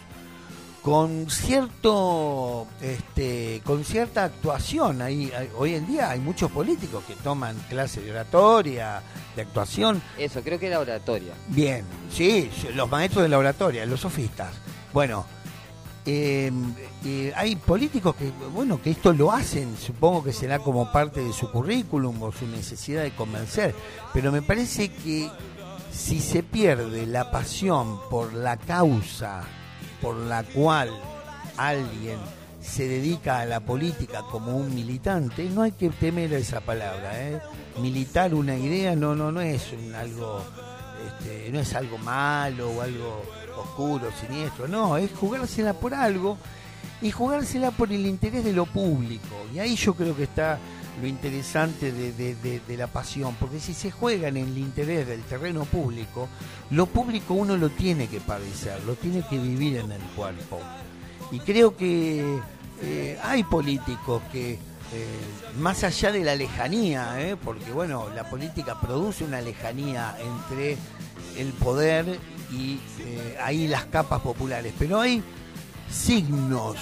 con 0.84 1.30
cierto 1.30 2.68
este 2.82 3.62
con 3.64 3.84
cierta 3.86 4.26
actuación. 4.26 5.02
Ahí- 5.02 5.32
hoy 5.58 5.76
en 5.76 5.88
día 5.88 6.10
hay 6.10 6.20
muchos 6.20 6.52
políticos 6.52 7.04
que 7.08 7.16
toman 7.16 7.56
clases 7.70 8.04
de 8.04 8.12
oratoria 8.12 9.02
de 9.36 9.42
actuación. 9.44 10.02
Eso, 10.18 10.42
creo 10.44 10.60
que 10.60 10.68
era 10.68 10.80
oratoria. 10.80 11.34
bien 11.48 11.86
sí 12.12 12.50
los 12.76 12.90
maestros 12.90 13.24
de 13.24 13.30
la 13.30 13.38
oratoria 13.38 13.86
los 13.86 14.02
sofistas. 14.02 14.52
Bueno 14.94 15.26
eh, 16.06 16.52
eh, 17.06 17.32
hay 17.34 17.56
políticos 17.56 18.16
que 18.18 18.30
bueno 18.54 18.82
que 18.82 18.92
esto 18.92 19.14
lo 19.14 19.32
hacen 19.32 19.78
supongo 19.78 20.22
que 20.22 20.34
será 20.34 20.60
como 20.60 20.92
parte 20.92 21.22
de 21.24 21.32
su 21.32 21.50
currículum 21.50 22.22
o 22.24 22.32
su 22.34 22.46
necesidad 22.46 23.04
de 23.04 23.16
convencer 23.16 23.74
pero 24.12 24.30
me 24.30 24.42
parece 24.42 24.92
que 24.92 25.30
si 25.94 26.20
se 26.20 26.44
pierde 26.44 27.06
la 27.06 27.32
pasión 27.32 28.02
por 28.10 28.34
la 28.34 28.58
causa 28.58 29.44
por 30.04 30.18
la 30.18 30.44
cual 30.44 30.90
alguien 31.56 32.20
se 32.62 32.88
dedica 32.88 33.40
a 33.40 33.46
la 33.46 33.62
política 33.62 34.22
como 34.30 34.58
un 34.58 34.76
militante, 34.76 35.50
no 35.50 35.62
hay 35.62 35.72
que 35.72 35.90
temer 35.90 36.34
a 36.34 36.38
esa 36.38 36.60
palabra. 36.60 37.12
¿eh? 37.24 37.42
Militar 37.82 38.34
una 38.34 38.58
idea 38.58 38.96
no 38.96 39.16
no 39.16 39.32
no 39.32 39.42
es 39.42 39.72
un 39.72 39.96
algo 39.96 40.42
este, 41.08 41.50
no 41.52 41.60
es 41.60 41.74
algo 41.74 41.98
malo 41.98 42.70
o 42.70 42.82
algo 42.82 43.24
oscuro, 43.58 44.10
siniestro, 44.20 44.68
no, 44.68 44.98
es 44.98 45.12
jugársela 45.12 45.74
por 45.74 45.94
algo 45.94 46.38
y 47.04 47.12
jugársela 47.12 47.72
por 47.72 47.92
el 47.92 48.06
interés 48.06 48.46
de 48.46 48.54
lo 48.54 48.66
público. 48.66 49.46
Y 49.54 49.60
ahí 49.60 49.76
yo 49.76 49.94
creo 49.94 50.16
que 50.16 50.24
está 50.24 50.58
lo 51.02 51.08
interesante 51.08 51.92
de, 51.92 52.78
la 52.78 52.88
pasión, 52.88 53.36
porque 53.40 53.60
si 53.60 53.74
se 53.74 53.92
juega 53.92 54.30
en 54.30 54.38
el 54.38 54.58
interés 54.58 55.06
del 55.06 55.22
terreno 55.24 55.66
público, 55.66 56.30
lo 56.72 56.86
público 56.86 57.34
uno 57.34 57.58
lo 57.58 57.70
tiene 57.70 58.08
que 58.08 58.22
padecer, 58.22 58.82
lo 58.86 58.96
tiene 58.96 59.22
que 59.28 59.38
vivir 59.38 59.78
en 59.78 59.92
el 59.92 60.02
cuerpo. 60.16 60.60
Y 61.32 61.40
creo 61.40 61.76
que 61.76 62.40
eh, 62.82 63.20
hay 63.22 63.44
políticos 63.44 64.22
que, 64.32 64.54
eh, 64.54 64.60
más 65.58 65.84
allá 65.84 66.12
de 66.12 66.24
la 66.24 66.36
lejanía, 66.36 67.20
¿eh? 67.20 67.36
porque 67.36 67.72
bueno, 67.74 68.10
la 68.16 68.30
política 68.30 68.80
produce 68.80 69.26
una 69.26 69.42
lejanía 69.42 70.16
entre 70.22 70.78
el 71.38 71.52
poder 71.54 72.18
y 72.52 72.80
ahí 73.42 73.68
las 73.68 73.86
capas 73.86 74.22
populares, 74.22 74.74
pero 74.78 75.02
hay 75.02 75.24
signos, 75.90 76.78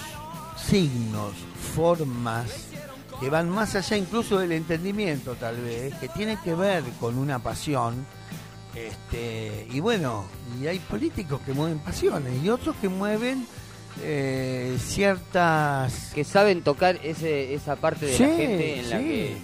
signos, 0.69 1.33
formas 1.75 2.67
que 3.19 3.29
van 3.29 3.49
más 3.49 3.75
allá 3.75 3.97
incluso 3.97 4.39
del 4.39 4.51
entendimiento 4.51 5.35
tal 5.35 5.57
vez, 5.61 5.93
que 5.95 6.07
tienen 6.09 6.37
que 6.43 6.55
ver 6.55 6.83
con 6.99 7.17
una 7.17 7.39
pasión. 7.39 8.05
Este, 8.73 9.67
y 9.71 9.79
bueno, 9.81 10.23
y 10.61 10.67
hay 10.67 10.79
políticos 10.79 11.41
que 11.45 11.53
mueven 11.53 11.79
pasiones 11.79 12.41
y 12.43 12.49
otros 12.49 12.75
que 12.77 12.87
mueven 12.87 13.45
eh, 14.01 14.77
ciertas 14.79 16.11
Que 16.15 16.23
saben 16.23 16.61
tocar 16.61 16.97
ese, 17.03 17.53
esa 17.53 17.75
parte 17.75 18.05
de 18.05 18.15
Sí, 18.15 18.23
la 18.23 18.29
gente 18.29 18.79
en 18.79 18.89
la 18.89 18.97
sí. 18.97 19.03
que 19.03 19.37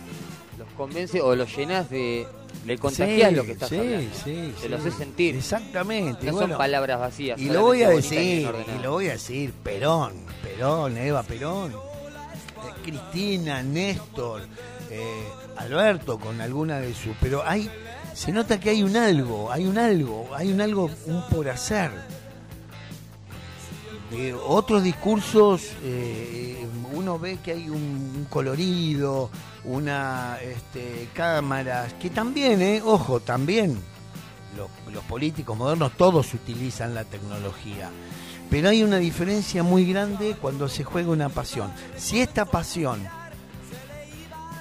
los 0.58 0.68
convence 0.78 1.22
o 1.22 1.36
los 1.36 1.56
llenas 1.56 1.90
de. 1.90 2.26
Le 2.66 2.78
contagias 2.78 3.30
Sí, 3.30 3.36
lo 3.36 3.44
que 3.46 3.52
estás 3.54 3.70
sí, 3.70 3.78
hablando. 3.78 4.10
sí, 4.24 4.54
Te 4.62 4.70
lo 4.70 4.78
haces 4.78 4.94
sentir. 4.96 5.36
Exactamente. 5.36 6.26
No 6.28 6.34
bueno, 6.34 6.48
son 6.50 6.58
palabras 6.58 7.00
vacías. 7.00 7.40
y 7.40 7.46
lo 7.50 7.62
voy 7.62 7.84
a 7.84 7.94
y 7.94 7.96
decir, 7.98 8.50
y 8.78 8.84
lo 8.84 8.92
voy 8.92 9.08
a 9.08 9.12
decir, 9.14 9.54
Perón, 9.64 10.14
Perón, 10.44 10.98
Eva 10.98 11.24
Perón, 11.24 11.72
eh, 11.72 12.82
Cristina, 12.84 13.64
Néstor, 13.64 14.42
eh, 14.92 15.24
Alberto 15.58 16.20
con 16.20 16.42
alguna 16.42 16.80
de 16.80 16.94
sus, 16.94 17.16
pero 17.22 17.42
hay, 17.46 17.70
se 18.14 18.32
nota 18.34 18.60
que 18.60 18.72
hay 18.72 18.84
un 18.84 18.98
algo, 18.98 19.52
hay 19.52 19.66
un 19.66 19.78
algo, 19.78 20.28
hay 20.36 20.52
un 20.52 20.60
algo, 20.60 20.90
un 21.06 21.24
por 21.30 21.50
hacer. 21.50 21.92
Otros 24.48 24.84
discursos, 24.84 25.64
eh, 25.84 26.66
uno 26.94 27.20
ve 27.20 27.38
que 27.44 27.52
hay 27.52 27.70
un, 27.70 27.76
un 28.18 28.26
colorido, 28.30 29.30
una 29.68 30.38
este, 30.42 31.10
cámaras, 31.14 31.94
que 31.94 32.10
también, 32.10 32.62
eh, 32.62 32.82
ojo, 32.84 33.20
también 33.20 33.78
los, 34.56 35.04
políticos 35.04 35.56
modernos 35.58 35.92
todos 35.96 36.34
utilizan 36.34 36.96
la 36.96 37.04
tecnología. 37.04 37.92
Pero 38.50 38.70
hay 38.70 38.82
una 38.82 38.98
diferencia 38.98 39.62
muy 39.62 39.86
grande 39.86 40.36
cuando 40.42 40.70
se 40.70 40.84
juega 40.84 41.12
una 41.12 41.30
pasión. 41.30 41.72
Si 41.98 42.22
esta 42.22 42.46
pasión 42.46 43.06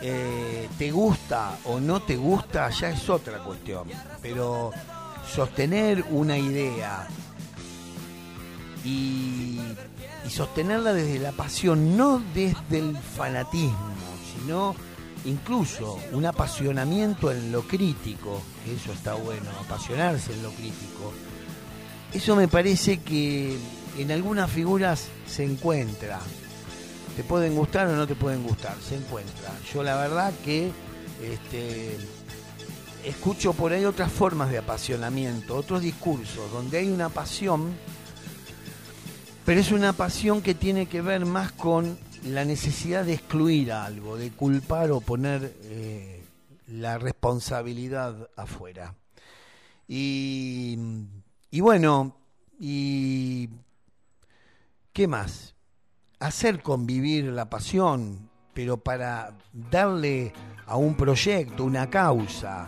eh, 0.03 0.69
te 0.77 0.91
gusta 0.91 1.57
o 1.65 1.79
no 1.79 2.03
te 2.03 2.17
gusta, 2.17 2.69
ya 2.71 2.91
es 2.91 3.09
otra 3.09 3.39
cuestión. 3.39 3.89
Pero 4.21 4.73
sostener 5.33 6.05
una 6.11 6.37
idea 6.37 7.07
y 8.85 9.61
sostenerla 10.29 10.93
desde 10.93 11.19
la 11.19 11.33
pasión, 11.33 11.97
no 11.97 12.21
desde 12.35 12.79
el 12.79 12.97
fanatismo, 12.97 13.77
sino 14.35 14.75
incluso 15.27 15.99
un 16.13 16.25
apasionamiento 16.25 17.31
en 17.31 17.53
lo 17.53 17.63
crítico, 17.63 18.41
eso 18.67 18.93
está 18.93 19.15
bueno, 19.15 19.51
apasionarse 19.61 20.33
en 20.33 20.43
lo 20.43 20.51
crítico. 20.51 21.13
Eso 22.13 22.37
me 22.37 22.49
parece 22.49 23.01
que 23.01 23.57
en 23.99 24.11
algunas 24.11 24.51
figuras 24.51 25.09
se 25.27 25.45
encuentra. 25.45 26.21
Te 27.17 27.25
pueden 27.25 27.55
gustar 27.55 27.89
o 27.89 27.97
no 27.97 28.07
te 28.07 28.15
pueden 28.15 28.43
gustar, 28.43 28.77
se 28.87 28.97
encuentra. 28.97 29.53
Yo 29.73 29.83
la 29.83 29.97
verdad 29.97 30.33
que 30.45 30.71
este, 31.23 31.97
escucho 33.05 33.53
por 33.53 33.73
ahí 33.73 33.85
otras 33.85 34.13
formas 34.13 34.51
de 34.51 34.59
apasionamiento, 34.59 35.57
otros 35.57 35.83
discursos, 35.83 36.51
donde 36.53 36.79
hay 36.79 36.91
una 36.91 37.09
pasión, 37.09 37.75
pero 39.45 39.61
es 39.61 39.73
una 39.73 39.93
pasión 39.93 40.43
que 40.43 40.55
tiene 40.55 40.87
que 40.87 41.01
ver 41.01 41.25
más 41.25 41.53
con 41.53 41.99
la 42.25 42.45
necesidad 42.45 43.05
de 43.05 43.15
excluir 43.15 43.73
algo, 43.73 44.17
de 44.17 44.31
culpar 44.31 44.91
o 44.91 45.01
poner 45.01 45.55
eh, 45.65 46.25
la 46.69 46.99
responsabilidad 46.99 48.29
afuera. 48.37 48.95
Y, 49.89 50.79
y 51.51 51.61
bueno, 51.61 52.17
y 52.59 53.49
¿qué 54.93 55.07
más? 55.07 55.55
Hacer 56.19 56.63
convivir 56.63 57.27
la 57.27 57.49
pasión, 57.51 58.31
pero 58.55 58.79
para 58.79 59.37
darle 59.53 60.33
a 60.67 60.77
un 60.77 60.97
proyecto, 60.97 61.65
una 61.65 61.89
causa, 61.89 62.67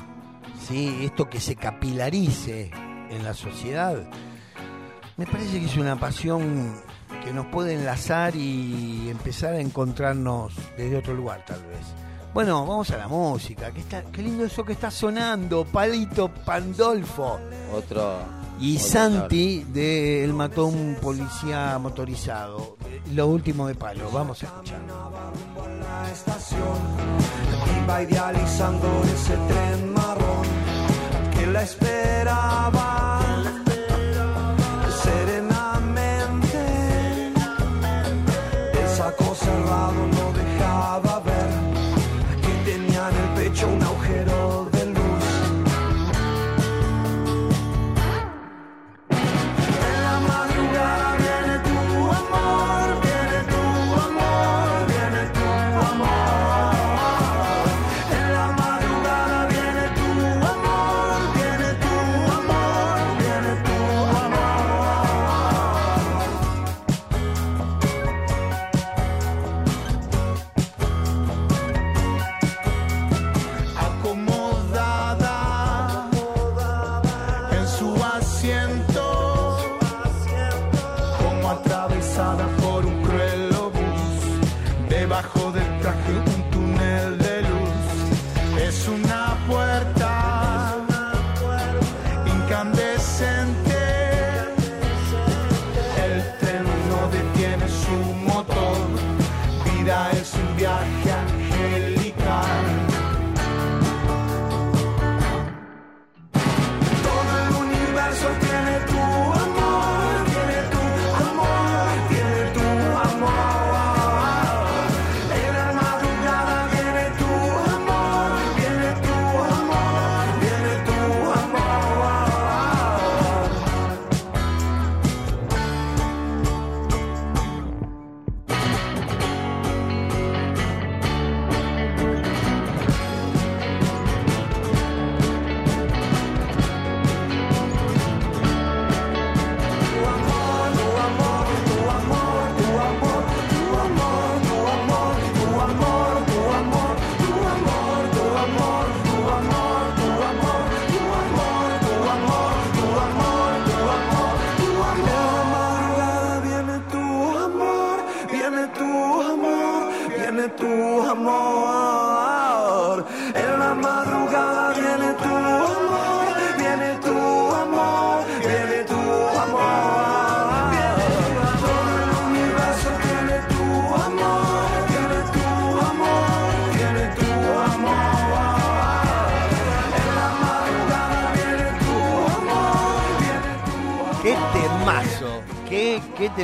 ¿sí? 0.67 0.99
esto 1.03 1.29
que 1.29 1.41
se 1.41 1.57
capilarice 1.57 2.71
en 3.11 3.25
la 3.25 3.35
sociedad, 3.35 4.09
me 5.17 5.27
parece 5.27 5.59
que 5.59 5.67
es 5.67 5.77
una 5.77 5.99
pasión 5.99 6.81
que 7.29 7.35
nos 7.35 7.47
puede 7.47 7.75
enlazar 7.75 8.35
y 8.37 9.11
empezar 9.11 9.53
a 9.53 9.61
encontrarnos 9.61 10.55
desde 10.79 10.97
otro 10.97 11.13
lugar 11.13 11.45
tal 11.45 11.63
vez. 11.65 11.81
Bueno, 12.33 12.67
vamos 12.67 12.91
a 12.91 12.97
la 12.97 13.07
música. 13.07 13.69
está, 13.69 14.03
qué 14.05 14.23
lindo 14.23 14.47
eso 14.47 14.65
que 14.65 14.73
está 14.73 14.91
sonando. 14.91 15.67
Palito 15.67 16.29
Pandolfo. 16.29 17.39
Otro. 17.75 18.17
Y 18.59 18.77
otro 18.77 18.89
Santi 18.89 19.63
de 19.65 20.25
Él 20.25 20.33
mató 20.33 20.63
a 20.63 20.67
un 20.69 20.97
policía 21.03 21.79
motorizado. 21.79 22.79
Lo 23.13 23.27
último 23.27 23.69
de 23.69 23.75
palo. 23.75 24.11
Vamos 24.11 24.43
a 24.43 24.47
escuchar. 24.47 24.81
la 24.81 26.11
estación 26.11 26.79
iba 27.85 28.03
idealizando 28.05 29.03
ese 29.05 29.37
tren 29.37 29.93
marrón 29.93 30.58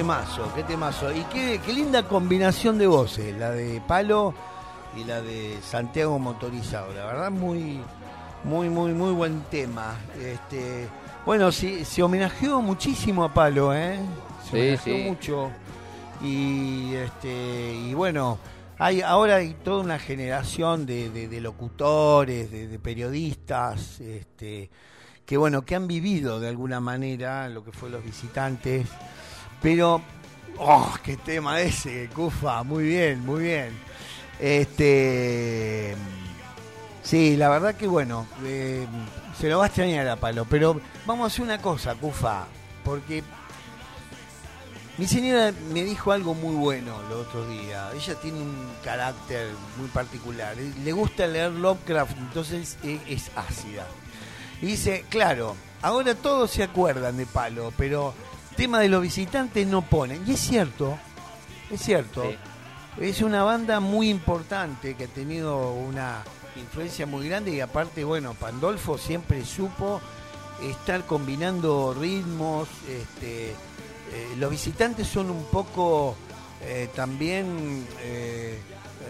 temazo, 0.09 0.53
qué 0.55 0.63
temazo. 0.65 1.11
Y 1.17 1.23
qué, 1.33 1.59
qué 1.65 1.73
linda 1.73 2.03
combinación 2.07 2.77
de 2.77 2.87
voces, 2.87 3.35
la 3.39 3.51
de 3.53 3.81
Palo 3.89 4.35
y 4.95 5.05
la 5.05 5.23
de 5.23 5.57
Santiago 5.63 6.19
Motorizado. 6.19 6.93
La 6.93 7.07
verdad, 7.07 7.31
muy, 7.31 7.81
muy, 8.45 8.69
muy, 8.69 8.93
muy 8.93 9.13
buen 9.13 9.41
tema. 9.51 9.97
Este, 10.23 10.89
bueno, 11.25 11.51
sí, 11.51 11.87
se 11.87 12.03
homenajeó 12.03 12.61
muchísimo 12.61 13.25
a 13.25 13.33
Palo, 13.33 13.75
¿eh? 13.75 13.99
Se 14.45 14.51
Sí, 14.51 14.57
homenajeó 14.59 14.95
sí. 14.97 15.03
mucho. 15.09 15.51
Y, 16.23 16.93
este, 16.97 17.73
y 17.75 17.95
bueno, 17.95 18.39
hay, 18.79 19.01
ahora 19.01 19.37
hay 19.37 19.55
toda 19.65 19.83
una 19.83 19.99
generación 19.99 20.85
de, 20.85 21.09
de- 21.09 21.29
de 21.29 21.41
locutores, 21.41 22.51
de, 22.51 22.69
de 22.69 22.79
periodistas, 22.79 24.01
este, 24.01 24.69
que 25.25 25.37
bueno, 25.39 25.63
que 25.65 25.75
han 25.75 25.87
vivido 25.89 26.41
de 26.41 26.49
alguna 26.51 26.79
manera 26.79 27.49
lo 27.49 27.65
que 27.65 27.73
fue 27.73 27.89
los 27.89 28.05
visitantes. 28.05 28.87
Pero, 29.65 30.03
oh, 30.59 30.95
qué 31.03 31.17
tema 31.17 31.59
ese, 31.63 32.11
Cufa, 32.15 32.63
muy 32.65 32.85
bien, 32.85 33.25
muy 33.25 33.45
bien. 33.45 33.71
Este, 34.39 35.97
sí, 37.03 37.35
la 37.39 37.49
verdad 37.49 37.75
que 37.75 37.87
bueno, 37.87 38.27
eh, 38.45 38.87
se 39.41 39.49
lo 39.49 39.57
va 39.57 39.65
a 39.65 39.67
extrañar 39.69 40.07
a 40.07 40.17
Palo, 40.17 40.45
pero 40.45 40.79
vamos 41.07 41.25
a 41.25 41.27
hacer 41.29 41.47
una 41.47 41.63
cosa, 41.63 41.95
Cufa, 41.95 42.45
porque 42.85 43.25
mi 44.99 45.07
señora 45.07 45.51
me 45.73 45.83
dijo 45.83 46.13
algo 46.13 46.35
muy 46.35 46.57
bueno 46.57 47.01
el 47.07 47.13
otro 47.15 47.49
día. 47.49 47.89
Ella 47.95 48.15
tiene 48.17 48.41
un 48.41 48.71
carácter 48.85 49.49
muy 49.79 49.89
particular. 49.89 50.55
Le 50.59 50.93
gusta 50.93 51.27
leer 51.27 51.53
Lovecraft, 51.53 52.19
entonces 52.19 52.77
es 52.83 53.31
ácida. 53.35 53.87
Y 54.61 54.67
dice, 54.67 55.07
claro, 55.09 55.57
ahora 55.81 56.15
todos 56.15 56.51
se 56.51 56.65
acuerdan 56.65 57.17
de 57.17 57.25
Palo, 57.25 57.73
pero 57.79 58.13
tema 58.55 58.81
de 58.81 58.89
los 58.89 59.03
visitantes 59.03 59.67
no 59.67 59.83
ponen. 59.83 60.23
Y 60.27 60.33
es 60.33 60.41
cierto, 60.41 60.99
es 61.71 61.81
cierto. 61.81 62.23
Sí. 62.23 62.37
Es 63.01 63.23
una 63.23 63.43
banda 63.43 63.81
muy 63.81 64.09
importante 64.09 64.95
que 64.95 65.05
ha 65.05 65.09
tenido 65.09 65.73
una 65.73 66.23
influencia 66.57 67.07
muy 67.07 67.29
grande 67.29 67.51
y 67.53 67.61
aparte, 67.61 68.05
bueno, 68.05 68.35
Pandolfo 68.35 68.99
siempre 68.99 69.45
supo 69.45 70.01
estar 70.63 71.05
combinando 71.05 71.95
ritmos. 71.99 72.69
Este, 72.89 73.51
eh, 73.51 73.55
los 74.39 74.51
visitantes 74.51 75.09
son 75.09 75.31
un 75.31 75.45
poco 75.47 76.15
eh, 76.67 76.89
también 76.95 77.87
eh, 78.01 78.59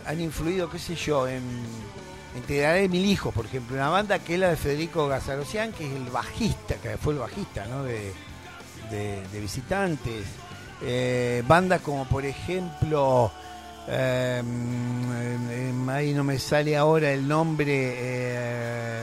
han 0.06 0.20
influido, 0.20 0.68
qué 0.70 0.78
sé 0.78 0.94
yo, 0.96 1.28
en, 1.28 1.42
en 2.34 2.42
Te 2.46 2.58
daré 2.58 2.88
mil 2.88 3.04
hijos, 3.04 3.32
por 3.32 3.46
ejemplo, 3.46 3.76
una 3.76 3.90
banda 3.90 4.18
que 4.18 4.34
es 4.34 4.40
la 4.40 4.48
de 4.48 4.56
Federico 4.56 5.06
Gazarosian, 5.06 5.72
que 5.72 5.86
es 5.86 5.94
el 5.94 6.10
bajista, 6.10 6.76
que 6.76 6.96
fue 6.96 7.12
el 7.12 7.20
bajista, 7.20 7.66
¿no? 7.66 7.84
De, 7.84 8.12
de- 8.94 9.26
de 9.32 9.40
visitantes. 9.40 10.24
Eh, 10.82 11.42
bandas 11.46 11.80
como 11.80 12.04
por 12.06 12.24
ejemplo, 12.26 13.30
eh, 13.88 14.42
mm, 14.44 15.88
ahí 15.88 16.12
no 16.12 16.24
me 16.24 16.38
sale 16.38 16.76
ahora 16.76 17.10
el 17.12 17.26
nombre, 17.26 19.02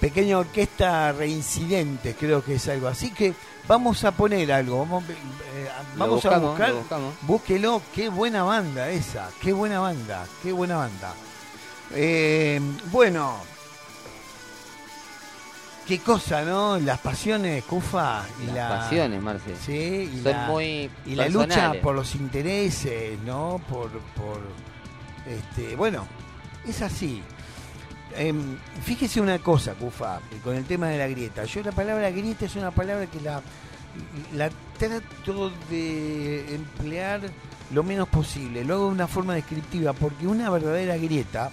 Pequeña 0.00 0.38
Orquesta 0.38 1.10
Reincidente, 1.12 2.14
creo 2.14 2.44
que 2.44 2.56
es 2.56 2.68
algo 2.68 2.86
así 2.88 3.10
que 3.10 3.32
vamos 3.66 4.04
a 4.04 4.10
poner 4.12 4.52
algo, 4.52 4.80
vamos, 4.80 5.04
eh, 5.08 5.14
vamos 5.96 6.24
a 6.26 6.28
buscar, 6.50 6.68
búsquelo, 7.22 7.82
qué 7.94 8.08
buena 8.10 8.42
banda 8.42 8.90
esa, 8.90 9.28
qué 9.40 9.52
buena 9.52 9.80
banda, 9.80 10.26
qué 10.42 10.52
buena 10.52 10.76
banda. 10.76 11.14
Bueno, 12.92 13.36
qué 15.86 16.00
cosa, 16.00 16.42
¿no? 16.42 16.78
Las 16.78 16.98
pasiones, 16.98 17.64
Cufa, 17.64 18.24
y 18.42 18.46
Las 18.46 18.54
la 18.54 18.68
pasiones, 18.68 19.22
Marce. 19.22 19.54
Sí, 19.56 20.10
y 20.12 20.22
Son 20.22 20.32
la, 20.32 20.46
muy 20.46 20.90
y 21.06 21.14
la 21.14 21.28
lucha 21.28 21.74
por 21.82 21.94
los 21.94 22.14
intereses, 22.14 23.18
¿no? 23.24 23.60
Por, 23.68 23.90
por 23.90 24.40
este, 25.26 25.76
bueno, 25.76 26.06
es 26.66 26.82
así. 26.82 27.22
Em, 28.16 28.56
fíjese 28.82 29.20
una 29.20 29.38
cosa, 29.38 29.74
Cufa, 29.74 30.20
con 30.42 30.56
el 30.56 30.64
tema 30.64 30.88
de 30.88 30.98
la 30.98 31.06
grieta. 31.06 31.44
Yo 31.44 31.62
la 31.62 31.72
palabra 31.72 32.10
grieta 32.10 32.46
es 32.46 32.56
una 32.56 32.70
palabra 32.70 33.06
que 33.06 33.20
la, 33.20 33.40
la 34.34 34.50
trato 34.78 35.50
de 35.70 36.54
emplear 36.54 37.20
lo 37.72 37.82
menos 37.82 38.08
posible. 38.08 38.64
Lo 38.64 38.74
hago 38.74 38.86
de 38.86 38.92
una 38.92 39.06
forma 39.06 39.34
descriptiva, 39.34 39.92
porque 39.92 40.26
una 40.26 40.50
verdadera 40.50 40.96
grieta 40.96 41.50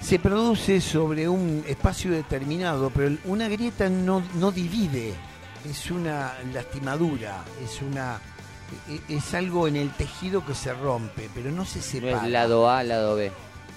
se 0.00 0.18
produce 0.18 0.80
sobre 0.80 1.28
un 1.28 1.62
espacio 1.66 2.10
determinado, 2.10 2.90
pero 2.90 3.16
una 3.24 3.48
grieta 3.48 3.88
no, 3.88 4.22
no 4.34 4.50
divide, 4.50 5.14
es 5.68 5.90
una 5.90 6.32
lastimadura, 6.52 7.44
es 7.62 7.82
una 7.82 8.18
e- 8.88 9.14
es 9.16 9.34
algo 9.34 9.66
en 9.68 9.76
el 9.76 9.90
tejido 9.90 10.44
que 10.46 10.54
se 10.54 10.72
rompe, 10.72 11.28
pero 11.34 11.50
no 11.50 11.64
se 11.64 11.78
No 11.80 11.84
separa. 11.84 12.24
es 12.26 12.30
lado 12.32 12.70
A, 12.70 12.82
lado 12.82 13.16
B. 13.16 13.30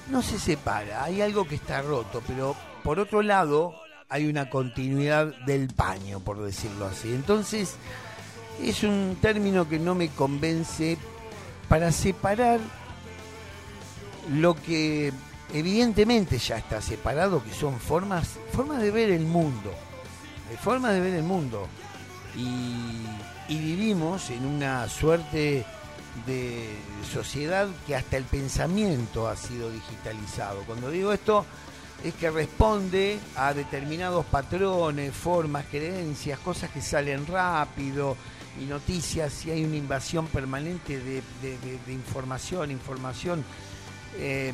No 0.09 0.21
se 0.21 0.39
separa, 0.39 1.03
hay 1.03 1.21
algo 1.21 1.45
que 1.47 1.55
está 1.55 1.81
roto, 1.81 2.21
pero 2.27 2.55
por 2.83 2.99
otro 2.99 3.21
lado 3.21 3.73
hay 4.09 4.27
una 4.27 4.49
continuidad 4.49 5.33
del 5.45 5.67
paño, 5.73 6.19
por 6.19 6.41
decirlo 6.43 6.85
así. 6.85 7.09
Entonces, 7.13 7.75
es 8.61 8.83
un 8.83 9.17
término 9.21 9.67
que 9.67 9.79
no 9.79 9.95
me 9.95 10.09
convence 10.09 10.97
para 11.67 11.91
separar 11.91 12.59
lo 14.31 14.53
que 14.55 15.11
evidentemente 15.53 16.37
ya 16.39 16.57
está 16.57 16.81
separado, 16.81 17.43
que 17.43 17.53
son 17.53 17.79
formas, 17.79 18.37
formas 18.51 18.81
de 18.81 18.91
ver 18.91 19.11
el 19.11 19.25
mundo, 19.25 19.71
formas 20.61 20.93
de 20.93 20.99
ver 20.99 21.13
el 21.13 21.23
mundo. 21.23 21.67
Y, 22.35 23.05
vivimos 23.49 24.31
en 24.31 24.47
una 24.47 24.89
suerte 24.89 25.63
de 26.25 26.75
sociedad 27.11 27.67
que 27.85 27.95
hasta 27.95 28.17
el 28.17 28.23
pensamiento 28.23 29.27
ha 29.27 29.35
sido 29.35 29.69
digitalizado. 29.69 30.63
Cuando 30.65 30.89
digo 30.89 31.13
esto 31.13 31.45
es 32.03 32.15
que 32.15 32.31
responde 32.31 33.19
a 33.35 33.53
determinados 33.53 34.25
patrones, 34.25 35.13
formas, 35.13 35.65
creencias, 35.69 36.39
cosas 36.39 36.71
que 36.71 36.81
salen 36.81 37.27
rápido 37.27 38.17
y 38.59 38.65
noticias 38.65 39.45
y 39.45 39.51
hay 39.51 39.63
una 39.63 39.75
invasión 39.75 40.25
permanente 40.27 40.99
de 40.99 41.93
información, 41.93 42.71
información. 42.71 43.45
Eh, 44.17 44.53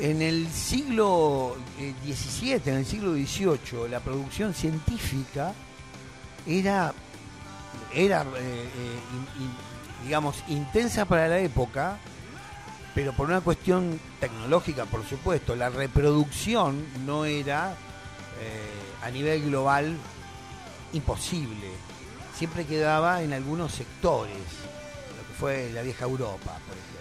en 0.00 0.22
el 0.22 0.48
siglo 0.50 1.56
eh, 1.78 1.94
XVII, 2.04 2.60
en 2.66 2.74
el 2.78 2.86
siglo 2.86 3.12
XVIII, 3.12 3.88
la 3.90 4.00
producción 4.00 4.54
científica 4.54 5.54
era, 6.46 6.92
era 7.92 8.22
eh, 8.22 8.24
eh, 8.38 9.00
digamos, 10.04 10.36
intensa 10.48 11.04
para 11.04 11.28
la 11.28 11.38
época, 11.38 11.98
pero 12.94 13.12
por 13.12 13.28
una 13.28 13.40
cuestión 13.40 14.00
tecnológica, 14.20 14.86
por 14.86 15.04
supuesto. 15.04 15.54
La 15.56 15.68
reproducción 15.68 16.84
no 17.04 17.24
era 17.24 17.72
eh, 18.40 19.04
a 19.04 19.10
nivel 19.10 19.42
global 19.44 19.96
imposible. 20.92 21.70
Siempre 22.36 22.64
quedaba 22.64 23.22
en 23.22 23.32
algunos 23.32 23.72
sectores, 23.72 24.36
lo 24.36 25.28
que 25.28 25.38
fue 25.38 25.70
la 25.72 25.82
vieja 25.82 26.04
Europa, 26.04 26.58
por 26.66 26.76
ejemplo. 26.76 26.96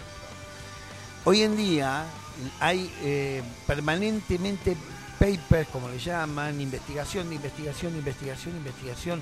Hoy 1.26 1.42
en 1.44 1.56
día 1.56 2.06
hay 2.60 2.92
eh, 3.02 3.44
permanentemente 3.68 4.76
papers, 5.20 5.70
como 5.70 5.90
le 5.90 6.00
llaman, 6.00 6.60
investigación, 6.60 7.32
investigación, 7.32 7.96
investigación, 7.96 8.58
investigación. 8.58 9.22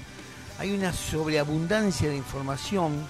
Hay 0.60 0.72
una 0.72 0.94
sobreabundancia 0.94 2.10
de 2.10 2.18
información 2.18 3.08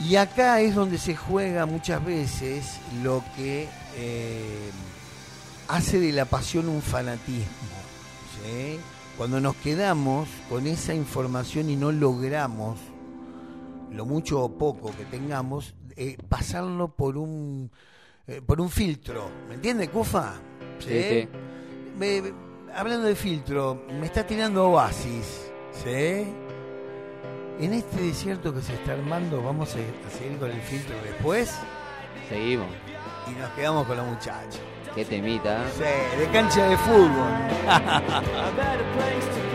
y 0.00 0.16
acá 0.16 0.60
es 0.60 0.74
donde 0.74 0.98
se 0.98 1.14
juega 1.14 1.66
muchas 1.66 2.04
veces 2.04 2.78
lo 3.02 3.24
que 3.36 3.68
eh, 3.96 4.70
hace 5.68 6.00
de 6.00 6.12
la 6.12 6.24
pasión 6.24 6.68
un 6.68 6.82
fanatismo. 6.82 7.44
Cuando 9.16 9.40
nos 9.40 9.56
quedamos 9.56 10.28
con 10.50 10.66
esa 10.66 10.92
información 10.92 11.70
y 11.70 11.76
no 11.76 11.92
logramos, 11.92 12.78
lo 13.90 14.04
mucho 14.04 14.42
o 14.42 14.58
poco 14.58 14.90
que 14.96 15.04
tengamos, 15.04 15.74
eh, 15.96 16.16
pasarlo 16.28 16.88
por 16.94 17.16
un, 17.16 17.70
eh, 18.26 18.40
por 18.44 18.60
un 18.60 18.70
filtro. 18.70 19.30
¿Me 19.48 19.54
entiende, 19.54 19.88
Cufa? 19.88 20.34
Sí, 20.78 20.88
sí. 21.02 21.28
Me- 21.98 22.22
me- 22.22 22.32
hablando 22.74 23.06
de 23.06 23.14
filtro, 23.14 23.82
me 24.00 24.06
está 24.06 24.26
tirando 24.26 24.68
Oasis. 24.70 25.50
¿Sí? 25.82 26.24
En 27.60 27.72
este 27.72 28.00
desierto 28.02 28.52
que 28.54 28.60
se 28.62 28.74
está 28.74 28.92
armando, 28.94 29.42
vamos 29.42 29.74
a, 29.76 29.78
a 29.78 30.10
seguir 30.10 30.38
con 30.38 30.50
el 30.50 30.60
filtro 30.60 30.96
después 31.04 31.54
Seguimos. 32.28 32.66
y 33.28 33.38
nos 33.38 33.50
quedamos 33.50 33.86
con 33.86 33.96
los 33.96 34.06
muchachos. 34.06 34.60
Qué 34.94 35.04
temita. 35.04 35.62
¿eh? 35.64 35.70
Sí, 35.76 36.18
de 36.20 36.26
cancha 36.32 36.68
de 36.68 36.76
fútbol. 36.78 37.10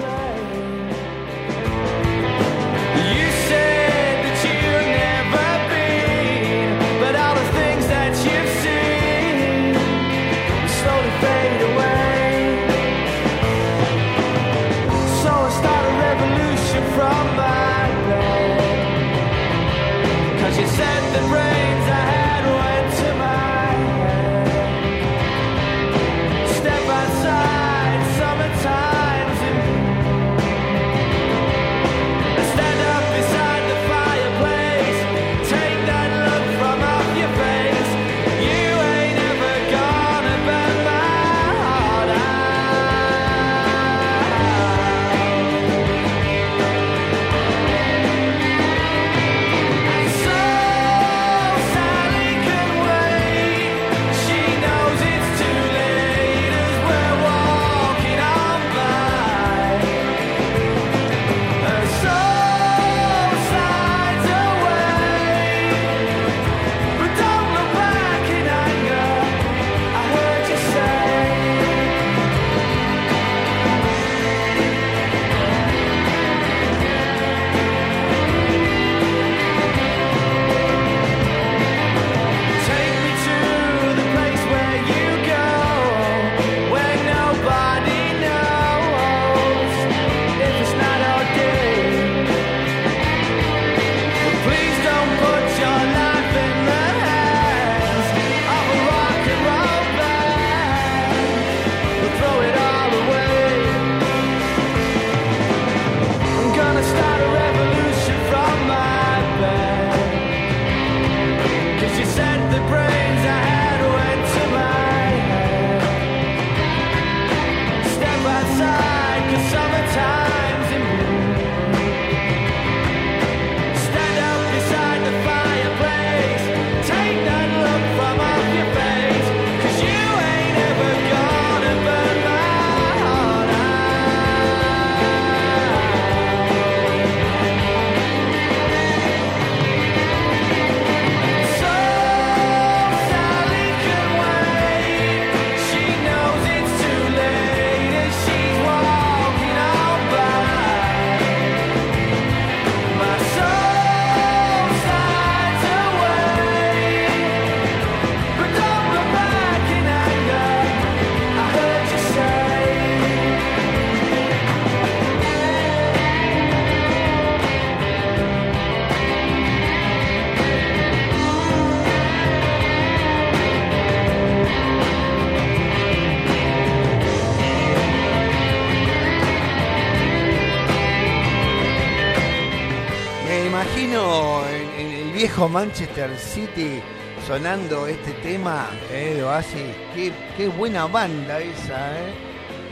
viejo 185.40 185.54
Manchester 185.54 186.18
City 186.18 186.82
sonando 187.26 187.88
este 187.88 188.12
tema 188.22 188.68
eh, 188.92 189.14
de 189.16 189.24
Oasis. 189.24 189.74
Qué, 189.96 190.12
qué 190.36 190.50
buena 190.50 190.86
banda 190.86 191.40
esa, 191.40 191.98
¿eh? 191.98 192.12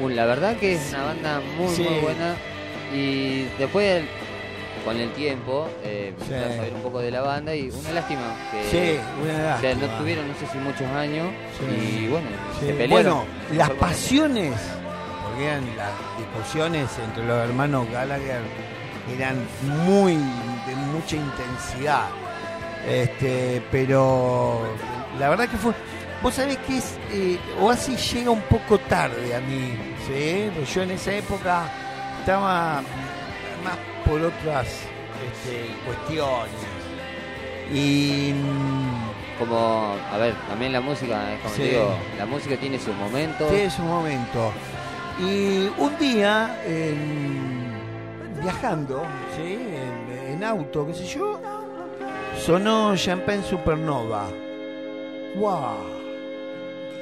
Uh, 0.01 0.09
la 0.09 0.25
verdad 0.25 0.57
que 0.57 0.73
es 0.73 0.89
una 0.89 1.05
banda 1.05 1.41
muy, 1.57 1.73
Sí. 1.73 1.83
muy 1.83 1.99
buena. 2.01 2.35
Y 2.93 3.43
después, 3.57 4.03
con 4.83 4.97
el 4.99 5.09
tiempo, 5.13 5.69
eh, 5.81 6.13
Sí. 6.17 6.23
empecé 6.33 6.43
a 6.43 6.55
saber 6.57 6.73
un 6.73 6.81
poco 6.81 6.99
de 6.99 7.09
la 7.11 7.21
banda 7.21 7.55
y 7.55 7.69
una 7.69 7.91
lástima 7.93 8.35
que 8.51 8.63
Sí, 8.69 8.99
una 9.23 9.55
o 9.55 9.61
sea, 9.61 9.73
no 9.75 9.87
tuvieron, 9.99 10.27
no 10.27 10.33
sé 10.33 10.45
si 10.51 10.57
muchos 10.57 10.87
años. 10.87 11.27
Sí. 11.57 11.99
Y 12.03 12.07
bueno, 12.09 12.27
se 12.59 12.73
pelearon. 12.73 12.89
Bueno, 12.89 13.25
las 13.53 13.69
pasiones, 13.71 14.51
porque 15.23 15.45
eran 15.45 15.63
las 15.77 15.91
discusiones 16.17 16.89
entre 17.01 17.25
los 17.25 17.47
hermanos 17.47 17.87
Gallagher, 17.93 18.41
eran 19.17 19.37
muy 19.85 20.15
de 20.15 20.75
mucha 20.91 21.15
intensidad. 21.15 22.07
Este, 22.85 23.61
pero 23.71 24.61
la 25.19 25.29
verdad 25.29 25.47
que 25.49 25.57
fue. 25.57 25.73
Vos 26.21 26.33
sabés 26.33 26.57
que 26.59 26.77
es. 26.77 26.97
Eh, 27.11 27.39
Oasis 27.61 28.13
llega 28.13 28.31
un 28.31 28.41
poco 28.41 28.77
tarde 28.79 29.35
a 29.35 29.39
mí, 29.39 29.73
¿sí? 30.07 30.49
Porque 30.53 30.71
yo 30.73 30.81
en 30.83 30.91
esa 30.91 31.13
época 31.13 31.69
estaba 32.19 32.81
más 33.63 33.77
por 34.05 34.21
otras 34.21 34.67
este, 34.67 35.69
cuestiones. 35.85 36.51
Y. 37.73 38.33
mm, 38.33 39.37
Como, 39.39 39.95
a 40.11 40.17
ver, 40.17 40.33
también 40.49 40.73
la 40.73 40.81
música, 40.81 41.19
como 41.43 41.53
Sí. 41.53 41.61
digo, 41.63 41.95
la 42.17 42.25
música 42.25 42.55
tiene 42.57 42.79
sus 42.79 42.95
momentos. 42.95 43.51
Sí, 43.51 43.57
es 43.57 43.77
un 43.77 43.87
momento. 43.87 44.51
Y 45.19 45.67
un 45.77 45.95
día, 45.99 46.57
viajando, 48.41 49.03
¿sí? 49.35 49.53
En, 49.53 50.31
en 50.33 50.43
auto, 50.43 50.87
qué 50.87 50.93
sé 50.95 51.05
yo, 51.05 51.39
sonó 52.37 52.95
Champagne 52.95 53.43
Supernova. 53.43 54.29
¡Wow! 55.35 55.51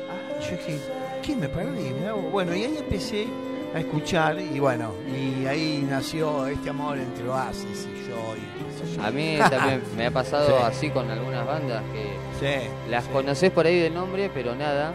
Ah, 0.10 0.40
yo 0.42 0.52
dije, 0.52 0.80
¿qué 1.24 1.36
me 1.36 1.48
perdí? 1.50 1.94
Bueno, 2.32 2.56
y 2.56 2.64
ahí 2.64 2.78
empecé 2.78 3.28
a 3.74 3.80
escuchar 3.80 4.40
y 4.40 4.60
bueno, 4.60 4.92
y 5.14 5.46
ahí 5.46 5.86
nació 5.90 6.48
este 6.48 6.70
amor 6.70 6.98
entre 6.98 7.28
Oasis 7.28 7.88
y 7.94 8.08
yo. 8.10 8.36
Y, 8.36 8.40
qué 8.80 8.86
sé 8.88 8.96
yo. 8.96 9.04
A 9.04 9.12
mí 9.12 9.38
también 9.50 9.82
me 9.96 10.08
ha 10.08 10.12
pasado 10.12 10.48
Sí. 10.48 10.54
así 10.64 10.90
con 10.90 11.10
algunas 11.10 11.46
bandas 11.46 11.84
que 11.94 12.04
Sí, 12.40 12.68
las 12.90 13.04
sí. 13.06 13.10
conoces 13.12 13.52
por 13.52 13.66
ahí 13.66 13.80
de 13.80 13.90
nombre, 13.90 14.30
pero 14.34 14.56
nada. 14.56 14.94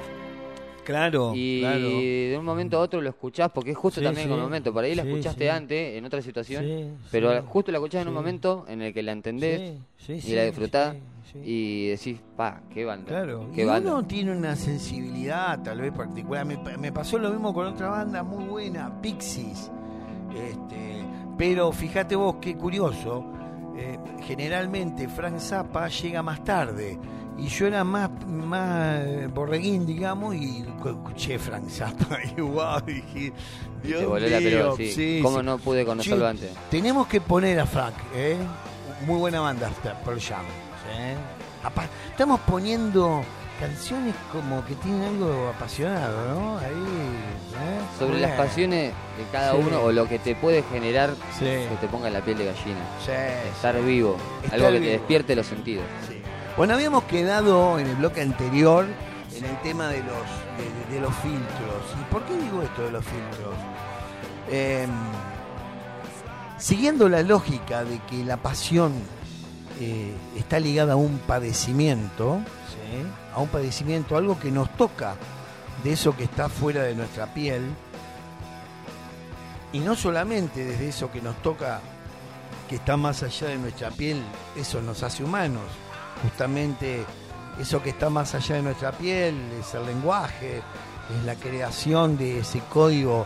Claro, 0.90 1.32
Y 1.34 1.60
claro. 1.60 1.78
de 1.88 2.36
un 2.38 2.44
momento 2.44 2.76
a 2.76 2.80
otro 2.80 3.00
lo 3.00 3.08
escuchás, 3.08 3.50
porque 3.52 3.70
es 3.70 3.76
justo 3.76 4.00
Sí, 4.00 4.04
también 4.04 4.26
con 4.28 4.36
sí. 4.36 4.40
el 4.40 4.44
momento. 4.44 4.72
Por 4.72 4.84
ahí 4.84 4.94
la 4.94 5.02
Sí, 5.04 5.08
escuchaste 5.08 5.50
antes, 5.50 5.96
en 5.96 6.04
otra 6.04 6.20
situación, 6.20 6.96
pero 7.10 7.42
justo 7.44 7.70
la 7.72 7.78
escuchás 7.78 8.02
en 8.02 8.08
un 8.08 8.14
momento 8.14 8.64
en 8.68 8.82
el 8.82 8.92
que 8.92 9.02
la 9.02 9.12
entendés 9.12 9.74
y 10.08 10.32
la 10.34 10.44
disfrutás 10.44 10.96
y 11.44 11.86
decís, 11.90 12.18
pa, 12.36 12.60
qué 12.74 12.84
banda. 12.84 13.06
Claro, 13.06 13.46
qué 13.54 13.62
y 13.62 13.64
banda. 13.64 13.92
uno 13.92 14.04
tiene 14.04 14.32
una 14.32 14.56
sensibilidad 14.56 15.62
tal 15.62 15.80
vez 15.80 15.92
particular. 15.92 16.44
Me, 16.44 16.56
me 16.76 16.90
pasó 16.92 17.18
lo 17.18 17.30
mismo 17.30 17.54
con 17.54 17.66
otra 17.68 17.88
banda 17.88 18.22
muy 18.24 18.44
buena, 18.44 19.00
Pixies. 19.00 19.70
Este, 20.34 21.04
pero 21.38 21.72
fíjate 21.72 22.16
vos 22.16 22.36
qué 22.40 22.56
curioso. 22.56 23.24
eh, 23.76 23.96
generalmente 24.24 25.08
Frank 25.08 25.38
Zappa 25.38 25.88
llega 25.88 26.22
más 26.22 26.42
tarde. 26.44 26.98
Y 27.40 27.48
yo 27.48 27.66
era 27.66 27.84
más, 27.84 28.10
más 28.26 29.00
eh, 29.04 29.28
borreguín, 29.32 29.86
digamos, 29.86 30.34
y 30.34 30.62
cu- 30.82 30.88
escuché 30.90 31.38
Frank 31.38 31.68
Zappa. 31.68 32.18
Y 32.36 32.40
wow, 32.40 32.80
dije, 32.86 33.32
Dios 33.82 34.00
te 34.00 34.06
voló 34.06 34.26
la 34.28 34.38
mío, 34.40 34.50
pelota, 34.50 34.76
sí. 34.76 34.92
sí, 34.92 35.20
¿Cómo 35.22 35.38
sí. 35.40 35.44
no 35.46 35.58
pude 35.58 35.84
conocerlo 35.86 36.26
antes? 36.28 36.50
Tenemos 36.70 37.06
que 37.06 37.20
poner 37.20 37.58
a 37.60 37.66
Frank, 37.66 37.94
¿eh? 38.14 38.36
Muy 39.06 39.18
buena 39.18 39.40
banda, 39.40 39.70
Pearl 40.04 40.20
Jam. 40.20 40.44
Apa- 41.64 41.86
Estamos 42.10 42.40
poniendo 42.40 43.22
canciones 43.58 44.14
como 44.32 44.64
que 44.64 44.74
tienen 44.76 45.02
algo 45.02 45.48
apasionado, 45.54 46.34
¿no? 46.34 46.58
Ahí. 46.58 46.66
¿eh? 46.66 47.98
Sobre 47.98 48.20
las 48.20 48.32
pasiones 48.32 48.92
de 49.18 49.24
cada 49.32 49.52
Sí. 49.52 49.58
uno 49.66 49.82
o 49.82 49.92
lo 49.92 50.08
que 50.08 50.18
te 50.18 50.34
puede 50.34 50.62
generar 50.64 51.10
Sí. 51.38 51.44
que 51.44 51.76
te 51.80 51.86
ponga 51.88 52.08
la 52.10 52.20
piel 52.22 52.38
de 52.38 52.46
gallina. 52.46 52.80
Sí, 53.04 53.12
Estar 53.54 53.80
vivo, 53.82 54.16
Estar 54.44 54.58
algo 54.60 54.72
que 54.72 54.80
te 54.80 54.90
despierte 54.92 55.36
los 55.36 55.46
sentidos. 55.46 55.84
Bueno, 56.56 56.74
habíamos 56.74 57.04
quedado 57.04 57.78
en 57.78 57.86
el 57.86 57.96
bloque 57.96 58.20
anterior 58.20 58.86
en 59.36 59.44
el 59.44 59.62
tema 59.62 59.88
de 59.88 60.02
los, 60.02 60.90
de, 60.90 61.00
los 61.00 61.14
filtros. 61.16 61.96
¿Y 62.00 62.12
por 62.12 62.24
qué 62.24 62.36
digo 62.36 62.62
esto 62.62 62.82
de 62.82 62.90
los 62.90 63.04
filtros? 63.04 63.54
Eh, 64.48 64.86
siguiendo 66.58 67.08
la 67.08 67.22
lógica 67.22 67.84
de 67.84 67.98
que 68.00 68.24
la 68.24 68.36
pasión 68.36 68.92
eh, 69.80 70.12
está 70.36 70.60
ligada 70.60 70.94
a 70.94 70.96
un 70.96 71.18
padecimiento, 71.18 72.40
a 73.34 73.40
un 73.40 73.48
padecimiento, 73.48 74.16
algo 74.16 74.38
que 74.38 74.50
nos 74.50 74.68
toca, 74.76 75.14
de 75.84 75.92
eso 75.92 76.14
que 76.16 76.24
está 76.24 76.48
fuera 76.48 76.82
de 76.82 76.94
nuestra 76.94 77.32
piel, 77.32 77.62
y 79.72 79.78
no 79.78 79.94
solamente 79.94 80.64
desde 80.64 80.88
eso 80.88 81.10
que 81.10 81.22
nos 81.22 81.40
toca, 81.42 81.80
que 82.68 82.76
está 82.76 82.96
más 82.96 83.22
allá 83.22 83.46
de 83.48 83.56
nuestra 83.56 83.90
piel, 83.90 84.22
eso 84.56 84.82
nos 84.82 85.02
hace 85.02 85.24
humanos, 85.24 85.62
justamente 86.22 87.04
eso 87.60 87.82
que 87.82 87.90
está 87.90 88.08
más 88.10 88.34
allá 88.34 88.56
de 88.56 88.62
nuestra 88.62 88.92
piel 88.92 89.34
es 89.60 89.74
el 89.74 89.86
lenguaje, 89.86 90.58
es 90.58 91.24
la 91.24 91.34
creación 91.34 92.16
de 92.16 92.38
ese 92.40 92.60
código 92.68 93.22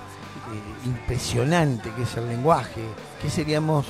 eh, 0.52 0.86
impresionante 0.86 1.90
que 1.92 2.02
es 2.02 2.16
el 2.16 2.28
lenguaje. 2.28 2.82
¿Qué 3.22 3.30
seríamos 3.30 3.86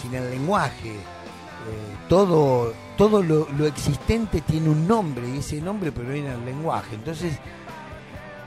sin 0.00 0.14
el 0.14 0.30
lenguaje? 0.30 0.90
Eh, 0.92 1.96
todo 2.08 2.72
todo 2.96 3.22
lo, 3.22 3.48
lo 3.56 3.66
existente 3.66 4.40
tiene 4.42 4.68
un 4.68 4.86
nombre 4.86 5.26
y 5.28 5.38
ese 5.38 5.60
nombre 5.60 5.90
proviene 5.92 6.30
del 6.30 6.44
lenguaje. 6.44 6.94
Entonces, 6.94 7.34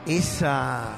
esa, 0.06 0.94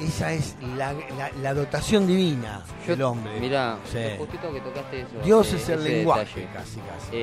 eh, 0.00 0.04
esa 0.06 0.32
es 0.32 0.54
la, 0.76 0.92
la- 0.92 1.30
la 1.42 1.54
dotación 1.54 2.06
divina 2.06 2.62
Yo- 2.86 2.92
del 2.92 3.02
hombre. 3.02 3.40
Mira, 3.40 3.78
Sí. 3.90 3.98
justito 4.18 4.52
que 4.52 4.60
tocaste 4.60 5.00
eso. 5.00 5.10
Dios 5.24 5.52
eh, 5.52 5.56
es 5.56 5.68
el 5.70 5.84
lenguaje, 5.84 6.40
detalle. 6.40 6.48
casi, 6.52 6.80
casi. 6.80 7.16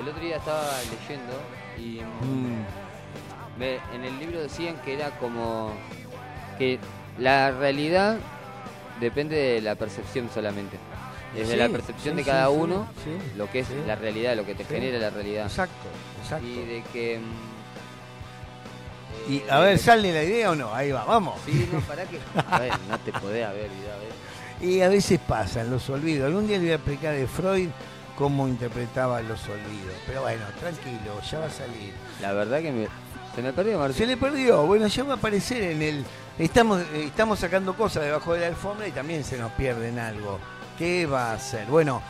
El 0.00 0.08
otro 0.08 0.20
día 0.22 0.36
estaba 0.36 0.70
leyendo 0.82 1.32
y 1.76 2.00
Mm, 2.24 2.64
me- 3.58 3.78
en 3.94 4.04
el 4.04 4.18
libro 4.18 4.40
decían 4.40 4.76
que 4.84 4.94
era 4.94 5.10
como 5.18 5.72
que 6.58 6.78
la 7.18 7.50
realidad 7.50 8.16
depende 9.00 9.36
de 9.36 9.60
la 9.60 9.74
percepción 9.74 10.28
solamente. 10.32 10.76
Desde 11.34 11.52
Sí, 11.52 11.58
la 11.58 11.68
percepción 11.68 12.14
sí, 12.14 12.22
de 12.22 12.24
cada 12.24 12.48
sí, 12.48 12.54
uno, 12.56 12.86
lo 13.36 13.50
que 13.50 13.58
es 13.60 13.66
la 13.86 13.96
realidad, 13.96 14.34
lo 14.36 14.46
que 14.46 14.54
te 14.54 14.64
genera 14.64 14.98
la 14.98 15.10
realidad. 15.10 15.46
Exacto, 15.46 15.88
exacto. 16.22 16.46
Y 16.46 16.54
de 16.64 16.82
que... 16.92 17.18
mm, 17.18 17.58
Y 19.32 19.36
eh, 19.38 19.44
a 19.50 19.58
ver, 19.60 19.78
¿sale 19.78 20.12
la 20.12 20.22
idea 20.24 20.50
o 20.50 20.54
no? 20.54 20.72
Ahí 20.74 20.90
va, 20.90 21.04
vamos. 21.04 21.38
Sí, 21.44 21.68
no, 21.72 21.80
para 21.80 22.04
que... 22.04 22.18
A 22.50 22.58
ver, 22.60 22.72
no 22.88 22.98
te 22.98 23.12
podés 23.12 23.46
haber 23.46 23.70
olvidado. 23.70 24.00
Y 24.60 24.80
a 24.80 24.88
veces 24.88 25.20
pasan 25.28 25.70
los 25.70 25.88
olvidos. 25.90 26.26
Algún 26.26 26.46
día 26.48 26.56
le 26.56 26.62
voy 26.64 26.72
a 26.72 26.76
explicar 26.76 27.14
de 27.14 27.26
Freud 27.28 27.68
cómo 28.18 28.48
interpretaba 28.48 29.22
los 29.22 29.40
olvidos. 29.44 29.94
Pero 30.06 30.22
bueno, 30.22 30.42
tranquilo, 30.58 31.20
ya 31.30 31.38
va 31.38 31.46
a 31.46 31.50
salir. 31.50 31.92
La 32.20 32.32
verdad 32.32 32.60
que 32.60 32.72
me- 32.72 32.88
se 33.34 33.42
me 33.42 33.52
perdió, 33.52 33.74
Se 33.74 33.78
Marcelo. 33.78 34.06
le 34.08 34.16
perdió. 34.16 34.66
Bueno, 34.66 34.88
ya 34.88 35.04
va 35.04 35.12
a 35.14 35.16
aparecer 35.16 35.62
en 35.62 35.82
el. 35.82 36.04
Estamos, 36.38 36.80
eh, 36.92 37.04
estamos 37.06 37.38
sacando 37.38 37.74
cosas 37.76 38.02
debajo 38.04 38.34
de 38.34 38.40
la 38.40 38.46
alfombra 38.48 38.88
y 38.88 38.90
también 38.92 39.22
se 39.22 39.38
nos 39.38 39.52
pierden 39.52 39.98
algo. 40.00 40.38
¿Qué 40.76 41.06
va 41.06 41.30
a 41.30 41.34
hacer? 41.34 41.66
Bueno, 41.66 42.02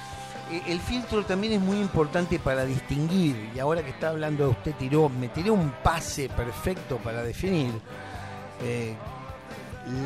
eh, 0.51 0.63
el 0.69 0.81
filtro 0.81 1.25
también 1.27 1.53
es 1.55 1.61
muy 1.61 1.79
importante 1.79 2.39
para 2.39 2.65
distinguir. 2.65 3.51
Y 3.55 3.59
ahora 3.59 3.83
que 3.83 3.91
está 3.91 4.09
hablando 4.09 4.49
usted, 4.51 4.75
tiró, 4.79 5.09
me 5.11 5.29
tiró 5.29 5.53
un 5.53 5.71
pase 5.83 6.29
perfecto 6.31 6.97
para 6.99 7.23
definir. 7.23 7.73
eh, 8.63 8.95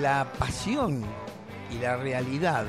la 0.00 0.24
pasión 0.38 1.02
y 1.70 1.78
la 1.78 1.96
realidad 1.96 2.64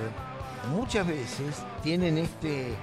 muchas 0.72 1.06
veces 1.06 1.56
tienen 1.84 2.18
este 2.18 2.74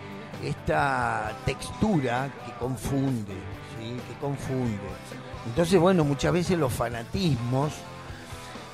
esta 0.44 1.32
textura 1.44 2.30
que 2.44 2.52
confunde, 2.54 3.34
¿sí? 3.78 3.96
que 4.08 4.18
confunde. 4.20 4.78
Entonces, 5.46 5.80
bueno, 5.80 6.04
muchas 6.04 6.32
veces 6.32 6.58
los 6.58 6.72
fanatismos 6.72 7.72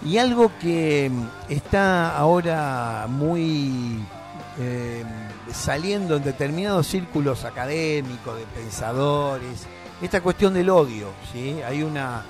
y 0.05 0.19
algo 0.19 0.51
que 0.61 1.11
mm, 1.11 1.53
está 1.53 2.17
ahora 2.17 3.07
muy 3.09 4.05
eh, 4.59 5.05
saliendo 5.53 6.17
en 6.17 6.25
determinados 6.25 6.87
círculos 6.87 7.45
académicos, 7.45 8.37
de 8.39 8.45
pensadores, 8.47 9.67
esta 10.03 10.21
cuestión 10.21 10.53
del 10.55 10.69
odio, 10.69 11.09
¿sí? 11.33 11.61
Hay 11.67 11.83
una 11.83 12.23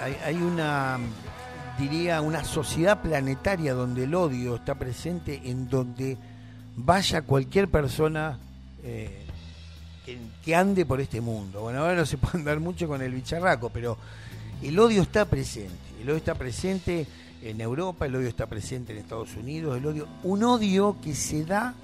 hay, 0.00 0.16
hay 0.24 0.36
una 0.36 0.98
diría 1.78 2.20
una 2.20 2.44
sociedad 2.44 3.00
planetaria 3.02 3.74
donde 3.74 4.04
el 4.04 4.14
odio 4.14 4.56
está 4.56 4.76
presente 4.76 5.40
en 5.44 5.68
donde 5.68 6.16
vaya 6.76 7.22
cualquier 7.22 7.68
persona 7.68 8.38
eh, 8.84 9.24
que, 10.44 10.54
ande 10.54 10.84
por 10.84 11.00
este 11.00 11.20
mundo. 11.20 11.62
Bueno, 11.62 11.80
ahora 11.80 11.96
no 11.96 12.06
se 12.06 12.18
puede 12.18 12.38
andar 12.38 12.60
mucho 12.60 12.88
con 12.88 13.02
el 13.02 13.12
bicharraco, 13.12 13.70
pero 13.70 13.96
el 14.62 14.78
odio 14.78 15.02
está 15.02 15.24
presente. 15.24 15.74
El 16.00 16.08
odio 16.08 16.18
está 16.18 16.34
presente 16.34 17.06
en 17.42 17.60
Europa, 17.60 18.06
el 18.06 18.16
odio 18.16 18.28
está 18.28 18.46
presente 18.46 18.92
en 18.92 18.98
Estados 18.98 19.34
Unidos, 19.36 19.76
el 19.76 19.86
odio, 19.86 20.08
un 20.22 20.44
odio 20.44 20.96
que 21.02 21.14
se 21.14 21.44
da 21.44 21.74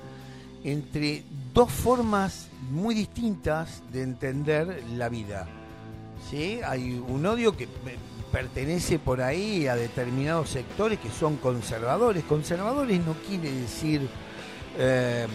entre 0.64 1.22
dos 1.54 1.70
formas 1.70 2.48
muy 2.70 2.94
distintas 2.94 3.82
de 3.92 4.02
entender 4.02 4.82
la 4.96 5.08
vida. 5.08 5.46
¿Sí? 6.30 6.60
Hay 6.64 7.02
un 7.08 7.24
odio 7.26 7.56
que 7.56 7.68
pertenece 8.32 8.98
por 8.98 9.22
ahí 9.22 9.66
a 9.66 9.76
determinados 9.76 10.50
sectores 10.50 10.98
que 10.98 11.10
son 11.10 11.36
conservadores. 11.36 12.24
Conservadores 12.24 13.04
no 13.04 13.14
quiere 13.26 13.50
decir 13.50 14.08
eh, 14.78 15.26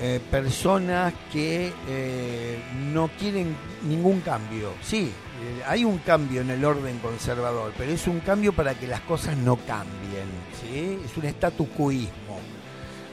eh, 0.00 0.20
personas 0.30 1.12
que 1.32 1.72
eh, 1.88 2.58
no 2.92 3.08
quieren 3.18 3.54
ningún 3.88 4.20
cambio. 4.20 4.72
Sí, 4.82 5.10
eh, 5.42 5.62
hay 5.66 5.84
un 5.84 5.98
cambio 5.98 6.40
en 6.40 6.50
el 6.50 6.64
orden 6.64 6.98
conservador, 6.98 7.72
pero 7.76 7.92
es 7.92 8.06
un 8.06 8.20
cambio 8.20 8.52
para 8.52 8.74
que 8.74 8.86
las 8.86 9.00
cosas 9.00 9.36
no 9.36 9.56
cambien. 9.56 10.26
¿sí? 10.60 10.98
Es 11.04 11.16
un 11.16 11.24
status 11.26 11.68
quoismo. 11.76 12.40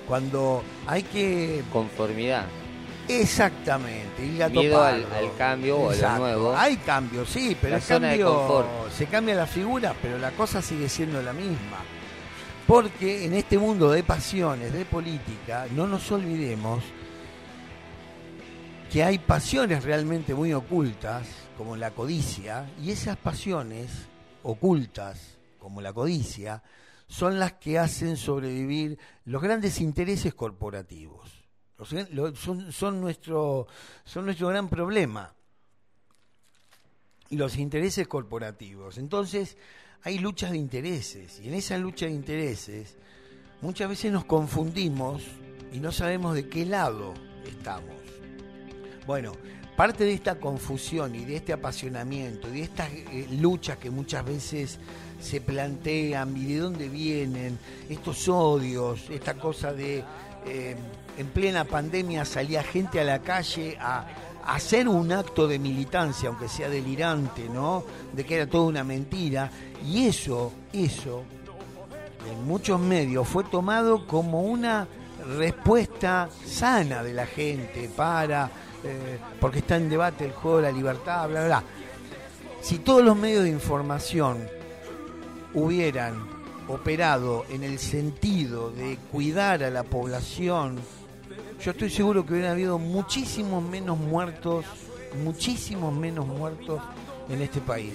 Cuando 0.08 0.64
hay 0.88 1.04
que 1.04 1.64
Conformidad. 1.72 2.46
Exactamente, 3.08 4.38
gato 4.38 4.60
Miedo 4.60 4.82
al- 4.84 5.06
cambio 5.38 5.78
o 5.78 5.90
a 5.92 5.96
lo 5.96 6.18
nuevo. 6.18 6.56
Hay 6.56 6.78
cambios, 6.78 7.30
sí, 7.30 7.56
pero 7.60 7.72
La 7.72 7.78
el 7.78 7.82
zona 7.84 8.08
de 8.10 8.18
cambio 8.20 8.36
confort. 8.38 8.68
se 8.92 9.06
cambia 9.06 9.36
la 9.36 9.48
figura, 9.48 9.94
pero 10.02 10.18
la 10.18 10.32
cosa 10.32 10.62
sigue 10.62 10.88
siendo 10.90 11.22
la 11.22 11.34
misma. 11.34 11.78
Porque 12.72 13.26
en 13.26 13.34
este 13.34 13.59
mundo 13.59 13.91
de 13.91 14.01
pasiones, 14.01 14.72
de 14.72 14.86
política, 14.86 15.67
no 15.76 15.88
nos 15.88 16.09
olvidemos 16.09 16.82
que 18.89 19.03
hay 19.03 19.19
pasiones 19.19 19.84
realmente 19.84 20.34
muy 20.34 20.53
ocultas, 20.53 21.28
como 21.57 21.76
la 21.76 21.91
codicia, 21.91 22.72
y 22.82 22.91
esas 22.91 23.17
pasiones 23.17 23.91
ocultas, 24.43 25.38
como 25.59 25.82
la 25.82 25.91
codicia, 25.91 26.63
son 27.09 27.39
las 27.39 27.51
que 27.55 27.78
hacen 27.78 28.15
sobrevivir 28.15 28.97
los 29.26 29.41
grandes 29.41 29.82
intereses 29.82 30.34
corporativos. 30.34 31.30
Son 31.84 33.01
nuestro, 33.01 33.67
son 34.05 34.26
nuestro 34.26 34.47
gran 34.47 34.69
problema. 34.69 35.34
Los 37.32 37.57
intereses 37.57 38.07
corporativos. 38.07 38.97
Entonces, 38.97 39.57
hay 40.04 40.20
luchas 40.20 40.52
de 40.52 40.58
intereses. 40.58 41.39
Y 41.43 41.47
en 41.47 41.54
esa 41.54 41.78
lucha 41.78 42.06
de 42.06 42.12
intereses, 42.12 42.95
muchas 43.62 43.89
veces 43.89 44.12
nos 44.12 44.26
confundimos 44.26 45.24
y 45.72 45.80
no 45.80 45.91
sabemos 45.91 46.36
de 46.36 46.47
qué 46.47 46.66
lado 46.66 47.14
estamos. 47.45 47.95
Bueno, 49.06 49.34
parte 49.76 50.04
de 50.04 50.14
esta 50.14 50.36
confusión 50.39 51.16
y 51.16 51.26
de 51.26 51.38
este 51.38 51.54
apasionamiento, 51.54 52.49
y 52.49 52.52
de 52.52 52.62
estas 52.62 52.91
eh, 52.91 53.28
luchas 53.39 53.78
que 53.78 53.89
muchas 53.89 54.26
veces 54.26 54.80
se 55.20 55.41
plantean 55.41 56.36
y 56.36 56.54
de 56.54 56.60
dónde 56.60 56.89
vienen, 56.89 57.58
estos 57.89 58.28
odios, 58.28 59.10
esta 59.10 59.36
cosa 59.36 59.74
de 59.74 60.04
eh, 60.45 60.76
en 61.18 61.28
plena 61.28 61.66
pandemia 61.66 62.26
salía 62.26 62.64
gente 62.64 62.99
a 62.99 63.04
la 63.04 63.20
calle 63.20 63.78
a 63.80 64.08
hacer 64.46 64.88
un 64.88 65.12
acto 65.12 65.48
de 65.48 65.60
militancia, 65.60 66.30
aunque 66.30 66.48
sea 66.48 66.70
delirante, 66.70 67.48
¿no? 67.50 67.84
De 68.14 68.26
que 68.26 68.36
era 68.36 68.48
toda 68.48 68.66
una 68.66 68.84
mentira. 68.84 69.50
Y 69.86 70.08
eso, 70.08 70.52
eso, 70.74 71.24
en 72.30 72.46
muchos 72.46 72.80
medios 72.80 73.28
fue 73.28 73.44
tomado 73.44 74.06
como 74.08 74.42
una 74.42 74.88
respuesta 75.38 76.30
sana 76.46 77.04
de 77.04 77.14
la 77.14 77.26
gente 77.26 77.89
para, 77.96 78.50
eh, 78.84 79.20
porque 79.39 79.60
está 79.60 79.78
en 79.78 79.89
debate 79.89 80.26
el 80.26 80.32
juego 80.32 80.58
de 80.58 80.64
la 80.64 80.72
libertad, 80.72 81.30
bla, 81.30 81.46
bla. 81.46 81.64
Si 82.62 82.80
todos 82.80 83.04
los 83.04 83.16
medios 83.16 83.44
de 83.44 83.50
información 83.50 84.48
hubieran 85.54 86.30
operado 86.68 87.46
en 87.50 87.64
el 87.64 87.80
sentido 87.80 88.72
de 88.72 88.98
cuidar 89.12 89.64
a 89.64 89.70
la 89.70 89.84
población, 89.84 90.80
yo 91.64 91.72
estoy 91.72 91.89
seguro 91.89 92.26
que 92.26 92.34
hubiera 92.34 92.51
habido 92.51 92.78
muchísimos 92.78 93.64
menos 93.64 93.97
muertos, 93.97 94.66
muchísimos 95.24 95.93
menos 95.93 96.26
muertos 96.26 96.82
en 97.30 97.41
este 97.41 97.62
país 97.62 97.93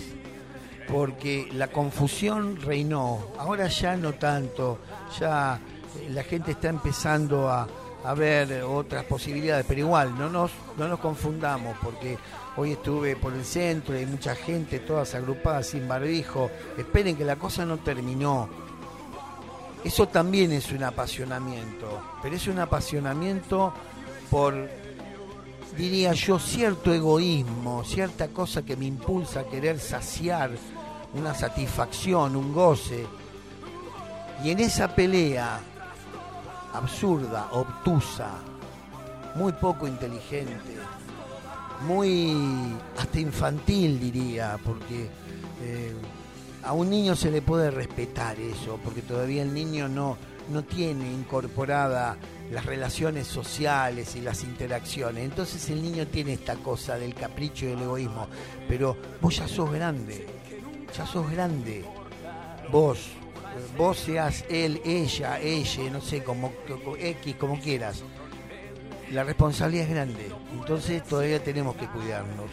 porque 0.86 1.48
la 1.52 1.68
confusión 1.68 2.60
reinó. 2.60 3.32
Ahora 3.38 3.68
ya 3.68 3.96
no 3.96 4.14
tanto, 4.14 4.78
ya 5.18 5.58
eh, 6.00 6.10
la 6.10 6.22
gente 6.22 6.52
está 6.52 6.68
empezando 6.68 7.48
a, 7.48 7.66
a 8.04 8.14
ver 8.14 8.62
otras 8.62 9.04
posibilidades, 9.04 9.64
pero 9.66 9.80
igual, 9.80 10.16
no 10.16 10.28
nos, 10.28 10.50
no 10.76 10.88
nos 10.88 11.00
confundamos, 11.00 11.76
porque 11.82 12.18
hoy 12.56 12.72
estuve 12.72 13.16
por 13.16 13.32
el 13.32 13.44
centro 13.44 13.94
y 13.94 13.98
hay 13.98 14.06
mucha 14.06 14.34
gente, 14.34 14.78
todas 14.80 15.14
agrupadas 15.14 15.68
sin 15.68 15.88
barbijo. 15.88 16.50
Esperen 16.78 17.16
que 17.16 17.24
la 17.24 17.36
cosa 17.36 17.64
no 17.64 17.78
terminó. 17.78 18.65
Eso 19.86 20.08
también 20.08 20.50
es 20.50 20.72
un 20.72 20.82
apasionamiento, 20.82 22.00
pero 22.20 22.34
es 22.34 22.48
un 22.48 22.58
apasionamiento 22.58 23.72
por 24.28 24.68
diría 25.76 26.12
yo, 26.12 26.40
cierto 26.40 26.92
egoísmo, 26.92 27.84
cierta 27.84 28.26
cosa 28.26 28.62
que 28.62 28.74
me 28.74 28.86
impulsa 28.86 29.40
a 29.40 29.44
querer 29.44 29.78
saciar 29.78 30.50
una 31.14 31.34
satisfacción, 31.34 32.34
un 32.34 32.52
goce. 32.52 33.06
Y 34.42 34.50
en 34.50 34.58
esa 34.58 34.92
pelea 34.92 35.60
absurda, 36.72 37.50
obtusa, 37.52 38.30
muy 39.36 39.52
poco 39.52 39.86
inteligente, 39.86 40.78
muy 41.86 42.74
hasta 42.98 43.20
infantil 43.20 44.00
diría, 44.00 44.58
porque 44.64 45.08
eh, 45.62 45.94
a 46.66 46.72
un 46.72 46.90
niño 46.90 47.14
se 47.14 47.30
le 47.30 47.42
puede 47.42 47.70
respetar 47.70 48.40
eso, 48.40 48.80
porque 48.82 49.00
todavía 49.00 49.42
el 49.42 49.54
niño 49.54 49.88
no, 49.88 50.18
no 50.50 50.64
tiene 50.64 51.10
incorporada 51.12 52.16
las 52.50 52.66
relaciones 52.66 53.28
sociales 53.28 54.16
y 54.16 54.20
las 54.20 54.42
interacciones. 54.42 55.24
Entonces 55.24 55.70
el 55.70 55.80
niño 55.80 56.08
tiene 56.08 56.32
esta 56.32 56.56
cosa 56.56 56.98
del 56.98 57.14
capricho 57.14 57.66
y 57.66 57.68
del 57.68 57.82
egoísmo. 57.82 58.26
Pero 58.68 58.96
vos 59.20 59.36
ya 59.36 59.46
sos 59.46 59.70
grande, 59.70 60.26
ya 60.96 61.06
sos 61.06 61.30
grande. 61.30 61.84
Vos, 62.72 62.98
vos 63.78 63.98
seas 63.98 64.44
él, 64.48 64.80
ella, 64.84 65.38
ella, 65.40 65.90
no 65.90 66.00
sé, 66.00 66.24
como, 66.24 66.52
como 66.66 66.96
X, 66.96 67.36
como 67.36 67.60
quieras. 67.60 68.02
La 69.12 69.22
responsabilidad 69.22 69.84
es 69.84 69.90
grande, 69.90 70.32
entonces 70.52 71.04
todavía 71.04 71.40
tenemos 71.40 71.76
que 71.76 71.86
cuidarnos. 71.86 72.50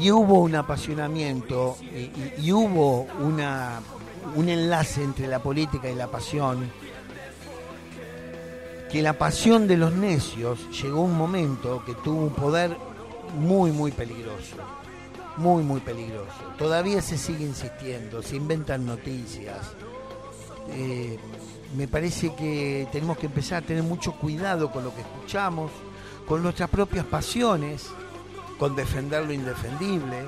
Y 0.00 0.10
hubo 0.10 0.40
un 0.40 0.54
apasionamiento 0.54 1.76
y, 2.38 2.52
hubo 2.52 3.06
una, 3.20 3.80
un 4.36 4.48
enlace 4.48 5.02
entre 5.02 5.26
la 5.26 5.40
política 5.40 5.90
y 5.90 5.94
la 5.94 6.08
pasión 6.08 6.70
que 8.90 9.02
la 9.02 9.12
pasión 9.12 9.66
de 9.66 9.76
los 9.76 9.92
necios 9.92 10.58
llegó 10.82 11.02
un 11.02 11.16
momento 11.16 11.84
que 11.84 11.94
tuvo 11.94 12.22
un 12.22 12.30
poder 12.30 12.76
muy, 13.38 13.70
muy 13.70 13.92
peligroso. 13.92 14.56
Muy, 15.36 15.62
muy 15.62 15.80
peligroso. 15.80 16.32
Todavía 16.56 17.00
se 17.02 17.16
sigue 17.16 17.44
insistiendo, 17.44 18.22
se 18.22 18.36
inventan 18.36 18.86
noticias. 18.86 19.58
Eh, 20.70 21.18
me 21.76 21.86
parece 21.86 22.34
que 22.34 22.88
tenemos 22.90 23.18
que 23.18 23.26
empezar 23.26 23.62
a 23.62 23.66
tener 23.66 23.82
mucho 23.82 24.12
cuidado 24.12 24.70
con 24.72 24.84
lo 24.84 24.94
que 24.94 25.02
escuchamos, 25.02 25.70
con 26.26 26.42
nuestras 26.42 26.68
propias 26.70 27.04
pasiones, 27.04 27.86
con 28.58 28.74
defender 28.74 29.24
lo 29.24 29.32
indefendible, 29.32 30.24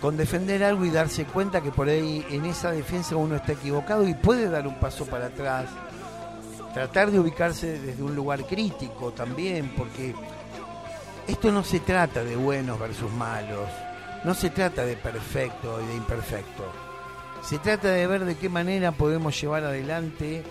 con 0.00 0.16
defender 0.16 0.62
algo 0.64 0.84
y 0.84 0.90
darse 0.90 1.24
cuenta 1.24 1.60
que 1.60 1.70
por 1.70 1.88
ahí 1.88 2.24
en 2.30 2.44
esa 2.44 2.70
defensa 2.70 3.16
uno 3.16 3.36
está 3.36 3.52
equivocado 3.52 4.06
y 4.06 4.14
puede 4.14 4.48
dar 4.48 4.66
un 4.66 4.78
paso 4.78 5.06
para 5.06 5.26
atrás. 5.26 5.66
Tratar 6.74 7.10
de 7.10 7.18
ubicarse 7.18 7.78
desde 7.80 8.02
un 8.02 8.14
lugar 8.14 8.44
crítico 8.44 9.12
también, 9.12 9.72
porque 9.76 10.14
esto 11.26 11.50
no 11.50 11.64
se 11.64 11.80
trata 11.80 12.22
de 12.22 12.36
buenos 12.36 12.78
versus 12.78 13.10
malos, 13.12 13.68
no 14.24 14.34
se 14.34 14.50
trata 14.50 14.84
de 14.84 14.96
perfecto 14.96 15.80
y 15.82 15.86
de 15.86 15.96
imperfecto, 15.96 16.64
se 17.42 17.58
trata 17.58 17.88
de 17.88 18.06
ver 18.06 18.24
de 18.24 18.36
qué 18.36 18.48
manera 18.48 18.92
podemos 18.92 19.40
llevar 19.40 19.64
adelante 19.64 20.44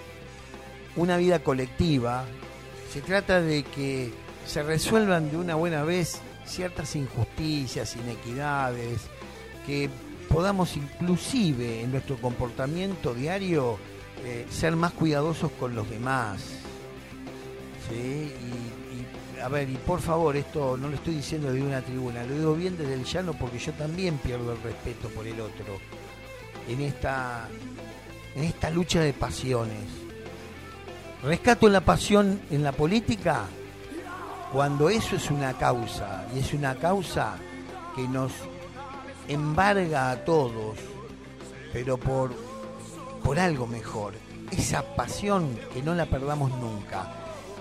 una 0.95 1.17
vida 1.17 1.39
colectiva, 1.39 2.25
se 2.91 3.01
trata 3.01 3.39
de 3.39 3.63
que 3.63 4.11
se 4.45 4.63
resuelvan 4.63 5.29
de 5.29 5.37
una 5.37 5.55
buena 5.55 5.83
vez 5.83 6.19
ciertas 6.47 6.95
injusticias, 6.95 7.95
inequidades, 7.95 9.01
que 9.65 9.89
podamos 10.29 10.75
inclusive 10.77 11.81
en 11.81 11.91
nuestro 11.91 12.17
comportamiento 12.17 13.13
diario 13.13 13.77
eh, 14.23 14.45
ser 14.49 14.75
más 14.75 14.93
cuidadosos 14.93 15.51
con 15.59 15.75
los 15.75 15.89
demás. 15.89 16.41
¿sí? 17.89 18.31
Y, 18.33 19.41
a 19.41 19.49
ver, 19.49 19.69
y 19.69 19.75
por 19.75 20.01
favor, 20.01 20.35
esto 20.35 20.77
no 20.77 20.89
lo 20.89 20.95
estoy 20.95 21.15
diciendo 21.15 21.51
desde 21.51 21.65
una 21.65 21.81
tribuna, 21.81 22.23
lo 22.23 22.33
digo 22.33 22.55
bien 22.55 22.75
desde 22.75 22.95
el 22.95 23.05
llano 23.05 23.33
porque 23.33 23.59
yo 23.59 23.71
también 23.73 24.17
pierdo 24.17 24.53
el 24.53 24.61
respeto 24.63 25.09
por 25.09 25.27
el 25.27 25.39
otro 25.39 25.77
en 26.67 26.81
esta, 26.81 27.47
en 28.35 28.43
esta 28.43 28.69
lucha 28.71 29.01
de 29.01 29.13
pasiones. 29.13 29.83
Rescato 31.23 31.69
la 31.69 31.81
pasión 31.81 32.39
en 32.51 32.63
la 32.63 32.71
política 32.71 33.45
cuando 34.51 34.89
eso 34.89 35.15
es 35.15 35.29
una 35.29 35.53
causa, 35.53 36.25
y 36.33 36.39
es 36.39 36.53
una 36.53 36.75
causa 36.75 37.35
que 37.95 38.07
nos 38.07 38.31
embarga 39.27 40.11
a 40.11 40.23
todos, 40.23 40.77
pero 41.73 41.97
por, 41.97 42.31
por 43.23 43.39
algo 43.39 43.67
mejor. 43.67 44.13
Esa 44.51 44.81
pasión 44.95 45.59
que 45.73 45.81
no 45.83 45.93
la 45.93 46.05
perdamos 46.05 46.51
nunca. 46.51 47.11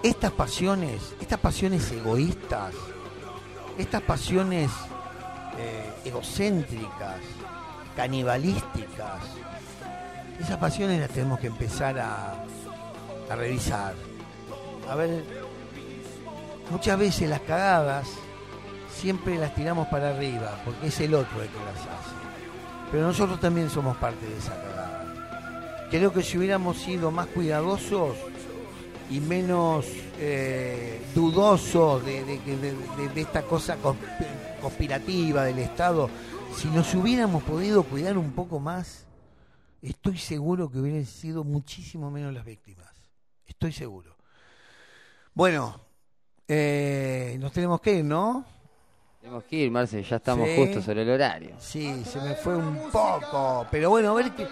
estas 0.03 0.31
pasiones, 0.31 1.15
estas 1.21 1.41
pasiones 1.41 1.91
egoístas, 1.91 2.73
estas 3.77 4.03
pasiones 4.03 4.71
eh, 5.59 5.91
egocéntricas, 6.05 7.21
canibalísticas, 7.97 9.23
esas 10.41 10.59
pasiones 10.59 11.01
las 11.01 11.11
tenemos 11.11 11.41
que 11.41 11.49
empezar 11.49 11.99
a, 11.99 12.45
a 13.29 13.35
revisar. 13.35 13.95
A 14.89 14.95
ver, 14.95 15.25
muchas 16.71 16.99
veces 16.99 17.29
las 17.29 17.41
cagadas 17.41 18.09
siempre 18.93 19.37
las 19.39 19.55
tiramos 19.55 19.89
para 19.89 20.11
arriba, 20.11 20.59
porque 20.65 20.87
es 20.89 21.01
el 21.01 21.15
otro 21.15 21.43
el 21.43 21.49
que 21.49 21.59
las 21.59 21.81
hace. 21.81 22.17
Pero 22.91 23.07
nosotros 23.09 23.41
también 23.41 23.69
somos 23.71 23.97
parte 23.97 24.25
de 24.27 24.37
esa 24.39 24.55
cagada. 24.55 25.87
Creo 25.91 26.13
que 26.13 26.23
si 26.23 26.39
hubiéramos 26.39 26.79
sido 26.79 27.11
más 27.11 27.27
cuidadosos 27.29 28.17
y 29.11 29.21
menos 29.21 29.87
eh, 30.19 31.01
dudosos 31.15 32.05
de, 32.05 32.25
de- 32.25 32.39
de- 32.57 33.21
esta 33.21 33.43
cosa 33.43 33.77
consp- 33.81 33.99
conspirativa 34.61 35.45
del 35.45 35.59
Estado, 35.61 36.09
si 36.57 36.69
nos 36.69 36.93
hubiéramos 36.95 37.43
podido 37.43 37.83
cuidar 37.85 38.17
un 38.19 38.33
poco 38.33 38.59
más, 38.59 39.05
estoy 39.83 40.17
seguro 40.19 40.71
que 40.71 40.79
hubieran 40.79 41.05
sido 41.07 41.45
muchísimo 41.45 42.11
menos 42.11 42.33
las 42.35 42.45
víctimas. 42.45 42.89
Estoy 43.47 43.73
seguro. 43.73 44.17
Bueno, 45.35 45.81
eh, 46.49 47.37
nos 47.41 47.53
tenemos 47.53 47.81
que 47.81 47.93
ir, 47.95 48.05
¿no? 48.05 48.45
Tenemos 49.21 49.45
que 49.45 49.57
ir, 49.57 49.71
Marce, 49.73 50.03
ya 50.05 50.17
estamos 50.17 50.49
Sí. 50.49 50.55
justo 50.57 50.81
sobre 50.83 51.03
el 51.03 51.11
horario. 51.11 51.51
Sí, 51.59 52.05
se 52.05 52.21
me 52.21 52.35
fue 52.35 52.55
un 52.57 52.77
poco. 52.93 53.67
Pero 53.73 53.91
bueno, 53.91 54.13
a 54.13 54.15
ver 54.15 54.31
qué. 54.33 54.47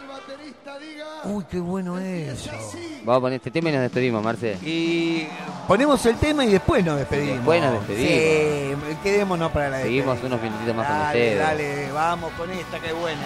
Uy, 1.26 1.44
qué 1.48 1.60
bueno 1.60 1.98
eso. 1.98 2.50
Vamos 3.04 3.18
a 3.18 3.20
poner 3.20 3.36
este 3.36 3.50
tema 3.52 3.68
y 3.68 3.72
nos 3.72 3.82
despedimos, 3.82 4.22
Marce. 4.22 4.58
Y 4.62 5.26
ponemos 5.68 6.04
el 6.06 6.16
tema 6.16 6.44
y 6.44 6.48
después 6.50 6.84
nos 6.84 6.98
despedimos. 6.98 7.36
Después 7.36 7.62
nos 7.62 7.72
despedimos. 7.72 8.84
Sí, 8.90 8.96
quedémonos 9.02 9.52
para 9.52 9.70
la 9.70 9.82
Seguimos 9.82 10.14
despedida. 10.20 10.36
unos 10.36 10.42
minutitos 10.50 10.74
más 10.76 10.86
con 10.88 10.98
Dale, 10.98 11.18
ustedes. 11.20 11.38
dale, 11.38 11.92
vamos 11.92 12.32
con 12.32 12.50
esta, 12.50 12.80
qué 12.80 12.92
buena. 12.92 13.22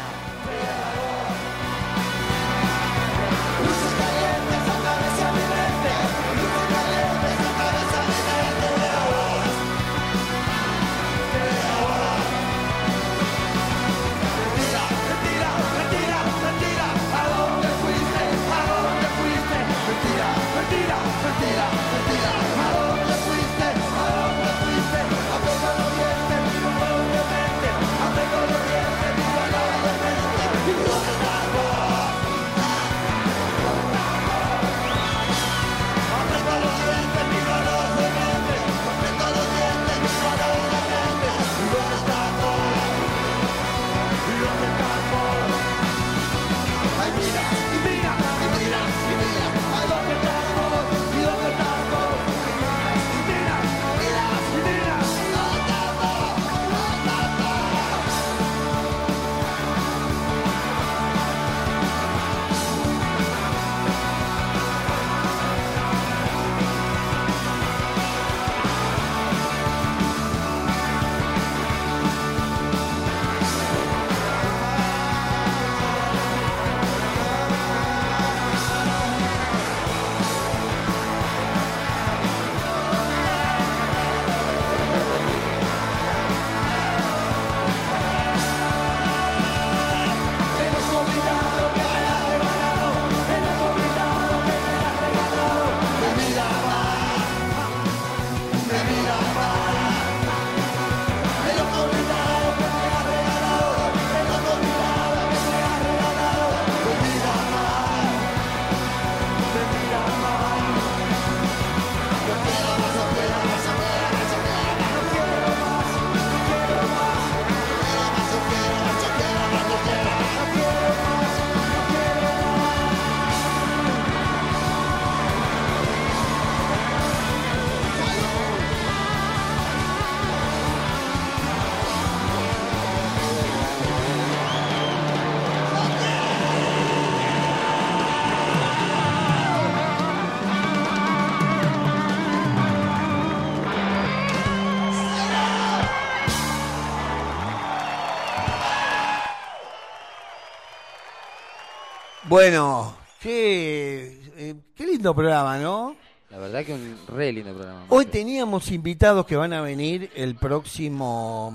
Bueno, 152.38 152.94
qué, 153.20 154.16
eh, 154.36 154.54
qué 154.76 154.86
lindo 154.86 155.12
programa, 155.12 155.58
¿no? 155.58 155.96
La 156.30 156.38
verdad 156.38 156.64
que 156.64 156.72
un 156.72 156.96
re 157.08 157.32
lindo 157.32 157.52
programa. 157.52 157.86
Hoy 157.88 158.06
teníamos 158.06 158.70
invitados 158.70 159.26
que 159.26 159.34
van 159.34 159.52
a 159.52 159.60
venir 159.60 160.08
el 160.14 160.36
próximo 160.36 161.52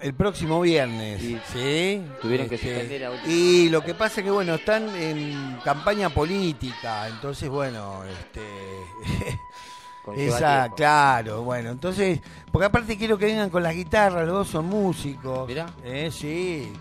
el 0.00 0.14
próximo 0.14 0.62
viernes, 0.62 1.20
Sí. 1.20 1.38
¿sí? 1.52 2.02
Tuvieron 2.22 2.48
que 2.48 2.56
suspender 2.56 3.04
a 3.04 3.10
última 3.10 3.30
Y 3.30 3.68
lo 3.68 3.82
que 3.82 3.92
pasa 3.92 4.22
es 4.22 4.24
que 4.24 4.30
bueno, 4.30 4.54
están 4.54 4.88
en 4.96 5.58
campaña 5.62 6.08
política, 6.08 7.06
entonces 7.08 7.50
bueno, 7.50 8.02
este 8.04 8.40
esa, 10.16 10.72
claro, 10.74 11.42
bueno, 11.42 11.68
entonces, 11.68 12.18
porque 12.50 12.64
aparte 12.64 12.96
quiero 12.96 13.18
que 13.18 13.26
vengan 13.26 13.50
con 13.50 13.62
las 13.62 13.74
guitarras, 13.74 14.26
los 14.26 14.38
dos 14.38 14.48
son 14.48 14.68
músicos. 14.68 15.46
Mirá. 15.46 15.66
Eh, 15.84 16.08
sí. 16.10 16.72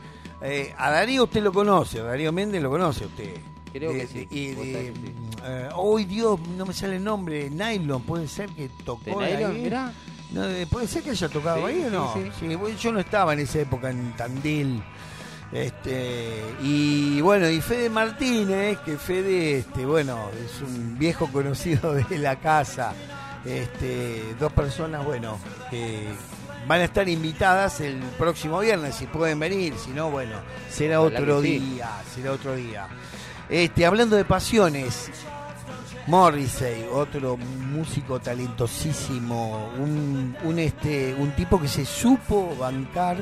Eh, 0.41 0.73
a 0.77 0.91
Darío 0.91 1.23
usted 1.23 1.41
lo 1.41 1.51
conoce, 1.51 1.99
a 1.99 2.03
Darío 2.03 2.31
Méndez 2.31 2.61
lo 2.61 2.69
conoce 2.69 3.05
usted. 3.05 3.33
Creo 3.73 3.91
que 3.91 3.97
De- 3.97 4.07
sí, 4.07 4.25
de- 4.25 4.35
y 4.35 4.47
de- 4.47 4.55
que 4.55 4.93
sí. 4.95 5.11
eh, 5.43 5.69
¡Uy, 5.77 6.05
Dios! 6.05 6.39
No 6.57 6.65
me 6.65 6.73
sale 6.73 6.95
el 6.97 7.03
nombre. 7.03 7.49
Nylon, 7.49 8.01
puede 8.03 8.27
ser 8.27 8.49
que 8.51 8.69
tocó. 8.85 9.19
¿De 9.19 9.35
Nylon? 9.35 9.51
ahí? 9.51 9.61
Mirá. 9.63 9.93
No, 10.31 10.45
eh, 10.45 10.67
¿Puede 10.69 10.87
ser 10.87 11.03
que 11.03 11.11
haya 11.11 11.29
tocado 11.29 11.57
Sí, 11.67 11.73
ahí 11.73 11.81
o 11.83 12.13
sí, 12.13 12.19
no? 12.49 12.67
sí. 12.67 12.75
yo 12.81 12.91
no 12.91 12.99
estaba 12.99 13.33
en 13.33 13.39
esa 13.39 13.59
época 13.59 13.89
en 13.89 14.13
Tandil. 14.15 14.83
Este, 15.51 16.43
y 16.61 17.21
bueno, 17.21 17.49
y 17.49 17.61
Fede 17.61 17.89
Martínez, 17.89 18.79
que 18.79 18.97
Fede, 18.97 19.59
este, 19.59 19.85
bueno, 19.85 20.29
es 20.45 20.61
un 20.61 20.97
viejo 20.99 21.27
conocido 21.31 21.93
de 22.09 22.17
la 22.19 22.35
casa. 22.37 22.93
Este, 23.45 24.35
dos 24.39 24.51
personas, 24.51 25.05
bueno, 25.05 25.37
que 25.69 26.07
van 26.67 26.81
a 26.81 26.83
estar 26.83 27.07
invitadas 27.07 27.79
el 27.81 27.97
próximo 28.17 28.59
viernes, 28.59 28.95
si 28.95 29.07
pueden 29.07 29.39
venir, 29.39 29.73
si 29.77 29.91
no, 29.91 30.09
bueno, 30.11 30.35
será 30.69 30.99
Ojalá 31.01 31.19
otro 31.21 31.41
sí. 31.41 31.59
día, 31.59 31.89
será 32.13 32.31
otro 32.33 32.55
día. 32.55 32.87
Este, 33.49 33.85
hablando 33.85 34.15
de 34.17 34.25
pasiones, 34.25 35.09
Morrissey, 36.07 36.85
otro 36.91 37.37
músico 37.37 38.19
talentosísimo, 38.19 39.71
un, 39.77 40.37
un, 40.43 40.59
este, 40.59 41.13
un 41.15 41.31
tipo 41.31 41.59
que 41.59 41.67
se 41.67 41.85
supo 41.85 42.55
bancar 42.57 43.17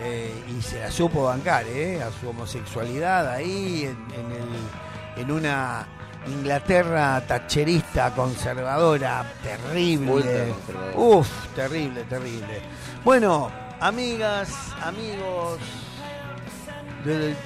eh, 0.00 0.32
y 0.56 0.62
se 0.62 0.80
la 0.80 0.90
supo 0.90 1.24
bancar 1.24 1.64
eh, 1.66 2.02
a 2.02 2.10
su 2.12 2.28
homosexualidad 2.30 3.28
ahí 3.30 3.82
en, 3.84 4.20
en 4.20 4.32
el- 4.32 5.22
en 5.22 5.32
una 5.32 5.84
Inglaterra 6.26 7.22
tacherista, 7.26 8.14
conservadora, 8.14 9.24
terrible. 9.42 10.52
Uf, 10.94 11.28
terrible, 11.54 12.04
terrible. 12.04 12.60
Bueno, 13.04 13.50
amigas, 13.80 14.50
amigos. 14.82 15.58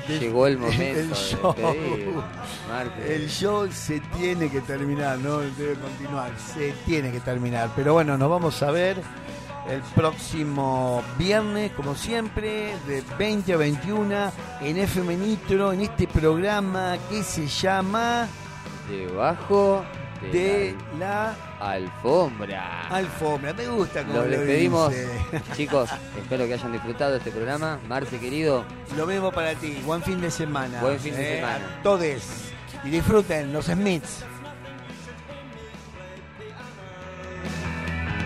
Llegó 0.09 0.47
el 0.47 0.59
momento 0.59 1.15
show. 1.15 1.55
de 1.55 1.63
despedir. 1.63 2.15
Marte. 2.69 3.15
El 3.15 3.29
show 3.29 3.71
se 3.71 4.01
tiene 4.19 4.49
que 4.51 4.61
terminar, 4.63 5.19
no 5.19 5.39
debe 5.39 5.75
continuar, 5.75 6.33
se 6.39 6.73
tiene 6.85 7.13
que 7.13 7.21
terminar. 7.21 7.71
Pero 7.77 7.93
bueno, 7.93 8.17
nos 8.19 8.31
vamos 8.31 8.61
a 8.63 8.71
ver 8.71 8.97
el 9.69 9.81
próximo 9.95 11.03
viernes, 11.19 11.71
como 11.73 11.95
siempre, 11.95 12.75
de 12.89 13.05
20 13.19 13.53
a 13.53 13.57
21 13.59 14.33
en 14.63 14.77
FM 14.79 15.17
Nitro, 15.17 15.73
en 15.73 15.83
este 15.83 16.09
programa 16.09 16.97
que 17.09 17.23
se 17.23 17.47
llama 17.47 18.27
Debajo 18.93 19.85
de, 20.21 20.29
De 20.31 20.77
la 20.99 21.35
la 21.59 21.71
alfombra. 21.73 22.89
Alfombra. 22.89 23.53
Me 23.55 23.67
gusta 23.67 24.03
como 24.05 24.19
Los 24.19 24.25
lo 24.27 24.31
despedimos. 24.31 24.91
dice. 24.91 25.09
Chicos, 25.57 25.91
espero 26.17 26.47
que 26.47 26.55
hayan 26.55 26.73
disfrutado 26.73 27.17
este 27.17 27.31
programa. 27.31 27.79
Marce 27.89 28.19
querido, 28.19 28.65
Lo 28.97 29.07
mismo 29.07 29.33
para 29.33 29.55
ti. 29.55 29.81
Buen 29.85 30.03
fin 30.03 30.21
de 30.21 30.31
semana. 30.31 30.81
Buen 30.81 31.01
fin 31.01 31.15
de 31.17 31.37
semana. 31.37 31.79
A 31.81 31.83
todes. 31.83 32.53
Y 32.85 32.91
disfruten 32.91 33.53
los 33.53 33.67
Smiths. 33.67 34.25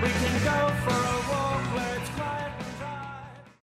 We 0.03 0.09
can 0.11 0.45
go 0.45 0.69
for 0.85 0.93
a 0.93 1.26